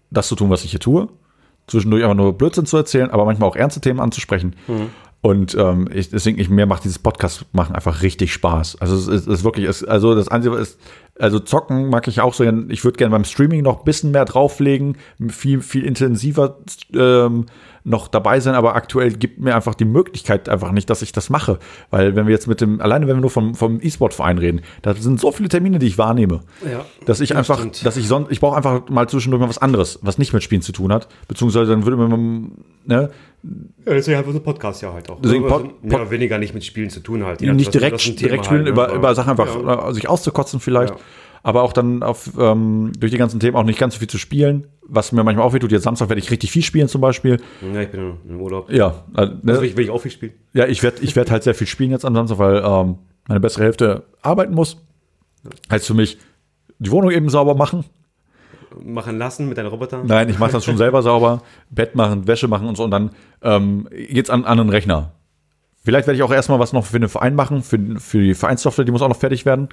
[0.10, 1.10] das zu tun, was ich hier tue.
[1.68, 4.56] Zwischendurch einfach nur Blödsinn zu erzählen, aber manchmal auch ernste Themen anzusprechen.
[5.22, 8.78] Und ähm, ich, deswegen, ich, mir macht dieses Podcast machen einfach richtig Spaß.
[8.82, 10.80] Also es ist, ist wirklich, es, also das Einzige ist,
[11.20, 12.44] also zocken mag ich auch so.
[12.70, 14.98] Ich würde gerne beim Streaming noch ein bisschen mehr drauflegen,
[15.28, 16.58] viel, viel intensiver
[16.96, 17.46] ähm,
[17.84, 21.30] noch dabei sein, aber aktuell gibt mir einfach die Möglichkeit einfach nicht, dass ich das
[21.30, 21.60] mache.
[21.90, 24.94] Weil wenn wir jetzt mit dem, alleine wenn wir nur vom, vom E-Sport-Verein reden, da
[24.94, 26.86] sind so viele Termine, die ich wahrnehme, Ja.
[27.06, 27.86] dass ich einfach, stimmt.
[27.86, 30.62] dass ich sonst, ich brauche einfach mal zwischendurch mal was anderes, was nicht mit Spielen
[30.62, 31.08] zu tun hat.
[31.28, 32.52] Beziehungsweise dann würde man,
[32.86, 33.10] ne,
[33.86, 35.22] Ja, deswegen haben wir so Podcast ja halt auch.
[35.22, 37.40] Deswegen Aber Pod- mehr oder weniger nicht mit Spielen zu tun halt.
[37.42, 38.82] Nachdem, nicht direkt, direkt spielen, halt, ne?
[38.84, 39.90] über, über Sachen einfach Ja.
[39.90, 40.94] äh, sich auszukotzen vielleicht.
[40.94, 41.00] Ja.
[41.42, 44.18] Aber auch dann auf, ähm, durch die ganzen Themen auch nicht ganz so viel zu
[44.18, 45.72] spielen, was mir manchmal auch wehtut.
[45.72, 47.40] Jetzt Samstag werde ich richtig viel spielen zum Beispiel.
[47.74, 48.72] Ja, ich bin im Urlaub.
[48.72, 49.62] Ja, äh, Also ne?
[49.62, 50.34] will ich, will ich auch viel spielen.
[50.54, 53.40] ja ich werde ich werd halt sehr viel spielen jetzt am Samstag, weil ähm, meine
[53.40, 54.78] bessere Hälfte arbeiten muss.
[55.72, 56.18] Heißt für mich,
[56.80, 57.86] die Wohnung eben sauber machen.
[58.84, 60.06] Machen lassen mit deinen Robotern.
[60.06, 61.42] Nein, ich mache das schon selber sauber.
[61.70, 62.84] Bett machen, Wäsche machen und so.
[62.84, 63.12] Und dann
[63.42, 65.14] ähm, geht's an, an einen Rechner.
[65.84, 68.86] Vielleicht werde ich auch erstmal was noch für den Verein machen, für, für die Vereinssoftware,
[68.86, 69.70] die muss auch noch fertig werden.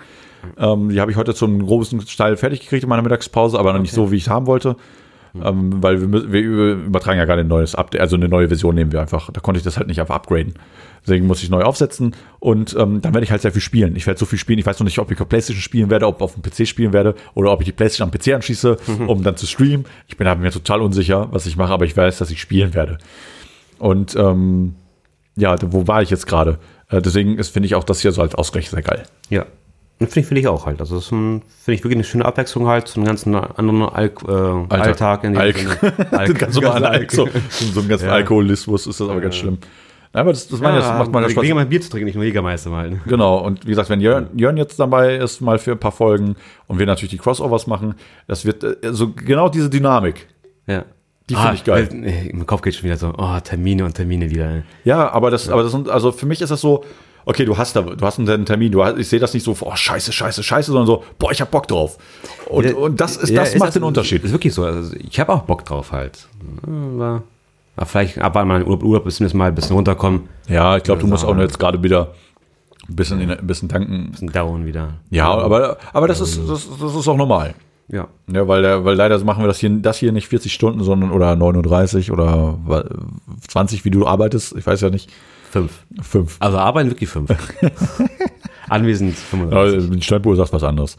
[0.57, 3.81] Ähm, die habe ich heute zum großen Teil fertig gekriegt in meiner Mittagspause, aber noch
[3.81, 4.77] nicht so, wie ich es haben wollte.
[5.45, 8.93] Ähm, weil wir, wir übertragen ja gerade ein neues Update, also eine neue Version nehmen
[8.93, 9.30] wir einfach.
[9.30, 10.55] Da konnte ich das halt nicht einfach upgraden.
[11.03, 13.95] Deswegen muss ich neu aufsetzen und ähm, dann werde ich halt sehr viel spielen.
[13.95, 16.07] Ich werde so viel spielen, ich weiß noch nicht, ob ich auf Playstation spielen werde,
[16.07, 18.76] ob auf dem PC spielen werde oder ob ich die Playstation am PC anschließe,
[19.07, 19.87] um dann zu streamen.
[20.09, 22.99] Ich bin mir total unsicher, was ich mache, aber ich weiß, dass ich spielen werde.
[23.78, 24.74] Und ähm,
[25.37, 26.59] ja, wo war ich jetzt gerade?
[26.89, 29.05] Äh, deswegen ist, finde ich auch das hier so als Ausgleich sehr geil.
[29.30, 29.47] Ja.
[29.99, 30.80] Finde ich, finde ich auch halt.
[30.80, 34.74] Also das finde ich wirklich eine schöne Abwechslung halt zu einem ganzen anderen Alk, äh,
[34.74, 35.57] Alltag in dem Alk.
[36.12, 36.38] Alk.
[36.38, 37.11] ganz normalen Alk.
[37.11, 38.12] So, so ein ganzen Ja.
[38.12, 39.57] Alkoholismus ist das aber ganz schlimm.
[40.12, 41.44] Ja, aber das, das, meine, das macht meiner Spaß.
[41.44, 41.55] Spaß.
[41.55, 43.01] mal Bier zu trinken, nicht nur Jägermeister mal.
[43.07, 46.36] Genau, und wie gesagt, wenn Jörn, Jörn jetzt dabei ist, mal für ein paar Folgen
[46.66, 47.94] und wir natürlich die Crossovers machen,
[48.26, 50.26] das wird äh, so genau diese Dynamik.
[50.66, 50.84] Ja.
[51.28, 51.88] Die finde ich geil.
[52.05, 54.62] äh, Im Kopf geht schon wieder so, oh, Termine und Termine wieder.
[54.84, 56.84] Ja, aber das, aber das sind, also für mich ist das so,
[57.27, 59.55] okay, du hast da, du hast einen Termin, du hast, ich sehe das nicht so,
[59.61, 61.99] oh, scheiße, scheiße, scheiße, sondern so, boah, ich hab Bock drauf.
[62.49, 64.24] Und, Ja, und das ist, ja, das ist macht den Unterschied.
[64.24, 64.64] Ist wirklich so.
[64.64, 66.29] Also ich habe auch Bock drauf halt.
[66.62, 67.24] Aber,
[67.77, 70.29] aber vielleicht ab meinem Urlaub, Urlaub zumindest mal ein bisschen runterkommen.
[70.49, 71.43] Ja, ich glaube, du musst auch Sache.
[71.43, 72.14] jetzt gerade wieder
[72.89, 74.07] ein bisschen, in, ein bisschen tanken.
[74.07, 74.95] Ein bisschen down wieder.
[75.11, 77.55] Ja, aber, aber das ist, das, das ist auch normal.
[77.89, 78.07] Ja.
[78.33, 81.35] Ja, weil, weil leider machen wir das hier, das hier nicht 40 Stunden, sondern oder
[81.35, 82.57] 39 oder
[83.49, 84.57] 20, wie du arbeitest.
[84.57, 85.11] Ich weiß ja nicht.
[85.57, 85.86] Fünf.
[86.02, 86.36] Fünf.
[86.40, 87.30] Also arbeiten wirklich fünf.
[88.68, 89.90] Anwesend Ja, 35.
[89.90, 90.96] Ein Stadtbuhr sagt was anderes.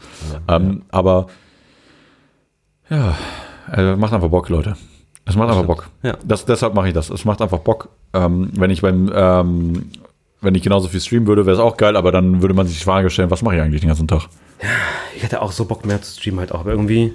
[0.48, 1.28] ähm, Aber
[2.90, 3.16] ja,
[3.72, 4.76] äh, macht einfach Bock, Leute.
[5.26, 5.88] Es macht einfach Bock.
[6.02, 6.16] Ja.
[6.24, 7.08] Das, deshalb mache ich das.
[7.10, 7.90] Es macht einfach Bock.
[8.14, 9.90] Ähm, wenn ich beim, ähm,
[10.40, 12.78] wenn ich genauso viel streamen würde, wäre es auch geil, aber dann würde man sich
[12.78, 14.28] die Frage stellen, was mache ich eigentlich den ganzen Tag?
[15.14, 17.12] Ich hätte auch so Bock mehr zu streamen halt auch, aber irgendwie.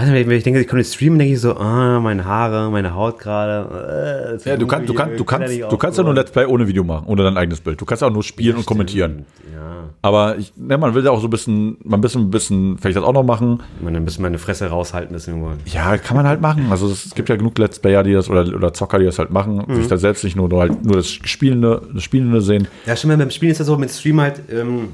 [0.00, 3.18] Nicht, wenn ich denke, ich könnte streamen, denke ich so, ah, meine Haare, meine Haut
[3.18, 4.38] gerade.
[4.44, 6.14] Äh, Ja, du, kannst, du, kannst, du, kann kannst, nicht du kannst ja nur.
[6.14, 7.80] Let's Play ohne Video machen, ohne dein eigenes Bild.
[7.80, 9.24] Du kannst auch nur spielen und kommentieren.
[9.52, 12.30] Ja, Aber ich, ne, man will ja auch so ein bisschen, man ein bisschen, ein
[12.30, 13.60] bisschen, vielleicht das auch noch machen.
[13.82, 15.50] meine, ein bisschen meine Fresse raushalten, das irgendwo.
[15.66, 16.68] Ja, kann man halt machen.
[16.70, 19.30] Also es, gibt ja genug Let's Player, die das oder, oder Zocker, die das halt
[19.30, 22.68] machen, sich da selbst nicht nur, nur halt nur das Spielende, das Spielende sehen.
[22.86, 24.90] Ja, stimmt, beim Spielen ist das so, mit Stream halt, ähm,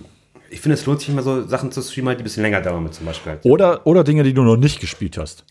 [0.54, 2.60] ich finde, es lohnt sich immer so Sachen zu streamen, halt, die ein bisschen länger
[2.60, 3.44] dauern, zum Beispiel halt.
[3.44, 5.44] Oder, oder Dinge, die du noch nicht gespielt hast.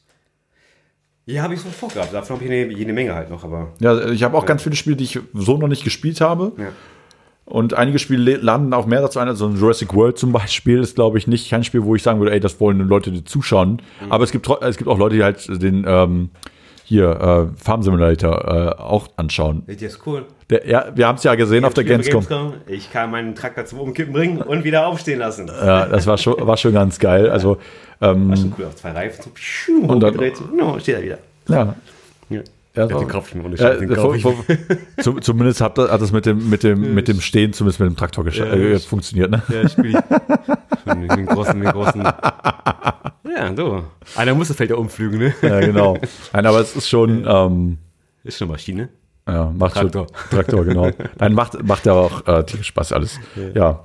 [1.25, 2.13] Ja, habe ich so vorgehabt.
[2.13, 3.73] Davon habe ich eine, jede Menge halt noch, aber.
[3.79, 6.53] Ja, ich habe auch ganz viele Spiele, die ich so noch nicht gespielt habe.
[6.57, 6.69] Ja.
[7.45, 9.27] Und einige Spiele laden auch mehr dazu ein.
[9.27, 12.31] Also Jurassic World zum Beispiel ist, glaube ich, nicht kein Spiel, wo ich sagen würde,
[12.31, 13.81] ey, das wollen Leute, die zuschauen.
[14.09, 16.29] Aber es gibt, es gibt auch Leute, die halt den ähm,
[16.93, 19.63] hier äh, Farm Simulator äh, auch anschauen.
[19.67, 20.25] Der ist cool.
[20.49, 22.53] Der, ja, wir haben es ja gesehen auf der Gamescom.
[22.67, 25.47] Ich kann meinen Traktor zum Umkippen bringen und wieder aufstehen lassen.
[25.47, 27.29] Ja, das war schon, war schon ganz geil.
[27.29, 27.57] Also,
[28.01, 29.23] ähm, Schon cool, auf zwei Reifen.
[29.23, 30.15] So, pschuh, Und dann-.
[30.55, 31.17] No, steht er wieder.
[31.49, 31.75] ja.
[32.29, 32.41] Ja.
[32.75, 33.05] Ja, Den so.
[33.07, 34.55] kauf ich mir Ja, den kauf ich vor- vor-
[35.03, 37.87] zum- zumindest hat, das- hat es mit dem, mit, dem, mit dem Stehen, zumindest mit
[37.89, 39.29] dem Traktor Ja, äh, ich- funktioniert.
[39.29, 39.43] Ne?
[39.49, 39.95] Ja, ich.
[40.83, 42.01] Schon den großen, den großen.
[42.03, 43.83] Ja, du.
[44.15, 45.33] Einer muss das Feld ja umflügen, ne?
[45.41, 45.97] Ja, genau.
[46.33, 47.77] Nein, aber es ist schon, ähm,
[48.23, 48.89] Ist schon Maschine.
[49.27, 50.07] ja, macht Traktor.
[50.07, 50.89] schon Traktor, genau.
[51.19, 53.19] Nein, macht, macht ja auch äh, Spaß alles.
[53.53, 53.83] Ja.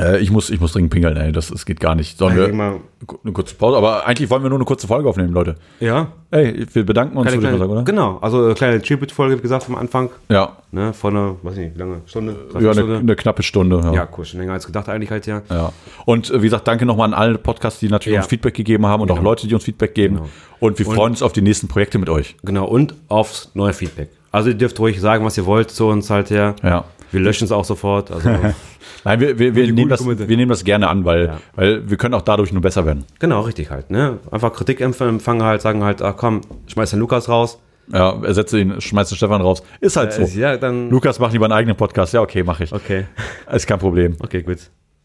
[0.00, 1.32] Äh, ich, muss, ich muss dringend pingeln, ey.
[1.32, 2.18] Das, das geht gar nicht.
[2.18, 3.76] Sollen wir eine kurze Pause?
[3.76, 5.56] Aber eigentlich wollen wir nur eine kurze Folge aufnehmen, Leute.
[5.80, 6.08] Ja.
[6.30, 7.82] Ey, wir bedanken uns, Kleine, würde ich mal sagen, oder?
[7.84, 10.10] Genau, also eine kleine Tribute-Folge, wie gesagt, am Anfang.
[10.28, 10.56] Ja.
[10.72, 12.02] Ne, vor einer, weiß nicht, wie lange?
[12.06, 12.36] Stunde?
[12.60, 13.80] Ja, eine, eine knappe Stunde.
[13.84, 13.92] Ja.
[13.92, 15.42] ja, cool, schon länger als gedacht eigentlich halt, ja.
[15.50, 15.72] Ja.
[16.06, 18.20] Und äh, wie gesagt, danke nochmal an alle Podcasts, die natürlich Ja.
[18.20, 19.30] uns Feedback gegeben haben und auch Genau.
[19.30, 20.16] Leute, die uns Feedback geben.
[20.16, 20.28] Genau.
[20.60, 22.36] Und wir freuen uns auf die nächsten Projekte mit euch.
[22.44, 24.10] Genau, und aufs neue Feedback.
[24.30, 26.54] Also ihr dürft ruhig sagen, was ihr wollt zu uns halt, ja.
[26.62, 26.84] Ja.
[27.10, 28.12] Wir löschen es auch sofort.
[28.12, 28.30] Also,
[29.04, 31.38] Nein, wir, wir, wir, nehmen das, wir nehmen das gerne an, weil, Ja.
[31.56, 33.04] weil wir können auch dadurch nur besser werden.
[33.18, 34.18] genau, richtig halt, ne?
[34.30, 37.58] Einfach Kritik empf- empfangen halt, sagen halt, ach komm, schmeiß den Lukas raus.
[37.92, 39.62] Ja, ersetze ihn, schmeiß den Stefan raus.
[39.80, 40.22] Ist halt so.
[40.22, 40.90] Äh, Ja, dann.
[40.90, 42.12] Lukas macht lieber einen eigenen Podcast.
[42.14, 42.72] Ja, okay, mache ich.
[42.72, 43.06] Okay,
[43.52, 44.14] Ist kein Problem.
[44.20, 44.58] okay, gut.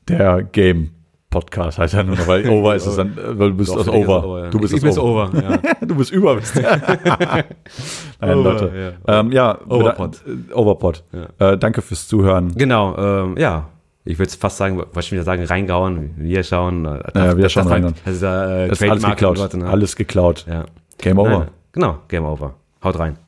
[0.07, 0.91] Der Game
[1.31, 3.79] Podcast heißt ja nur noch, weil Over ist es dann, äh, weil du bist Doch,
[3.81, 4.23] ist Over.
[4.23, 4.49] over, ja.
[4.51, 5.29] Du bist ich aus bin Over.
[5.29, 5.59] over, ja.
[5.85, 6.35] du bist über.
[6.35, 6.55] Bist.
[6.61, 7.43] Nein,
[8.21, 8.95] Over, Leute.
[9.07, 10.21] Ja, ähm, ja Overpod.
[10.27, 11.03] äh, Overpod.
[11.39, 12.53] Äh, danke fürs Zuhören.
[12.55, 13.67] Genau, ähm, ja.
[14.07, 16.85] Ich würde fast sagen, wollte ich wieder sagen, reingehauen, wir schauen.
[16.85, 17.95] äh, Ja, wir das- schauen das- reingehauen.
[18.05, 19.37] Das ist äh, Das ist alles geklaut.
[19.39, 19.67] Leute, ne?
[19.67, 20.45] Alles geklaut.
[20.47, 20.65] Ja.
[20.99, 21.29] Game Over.
[21.39, 22.53] Nein, genau, Game Over.
[22.83, 23.17] Haut rein.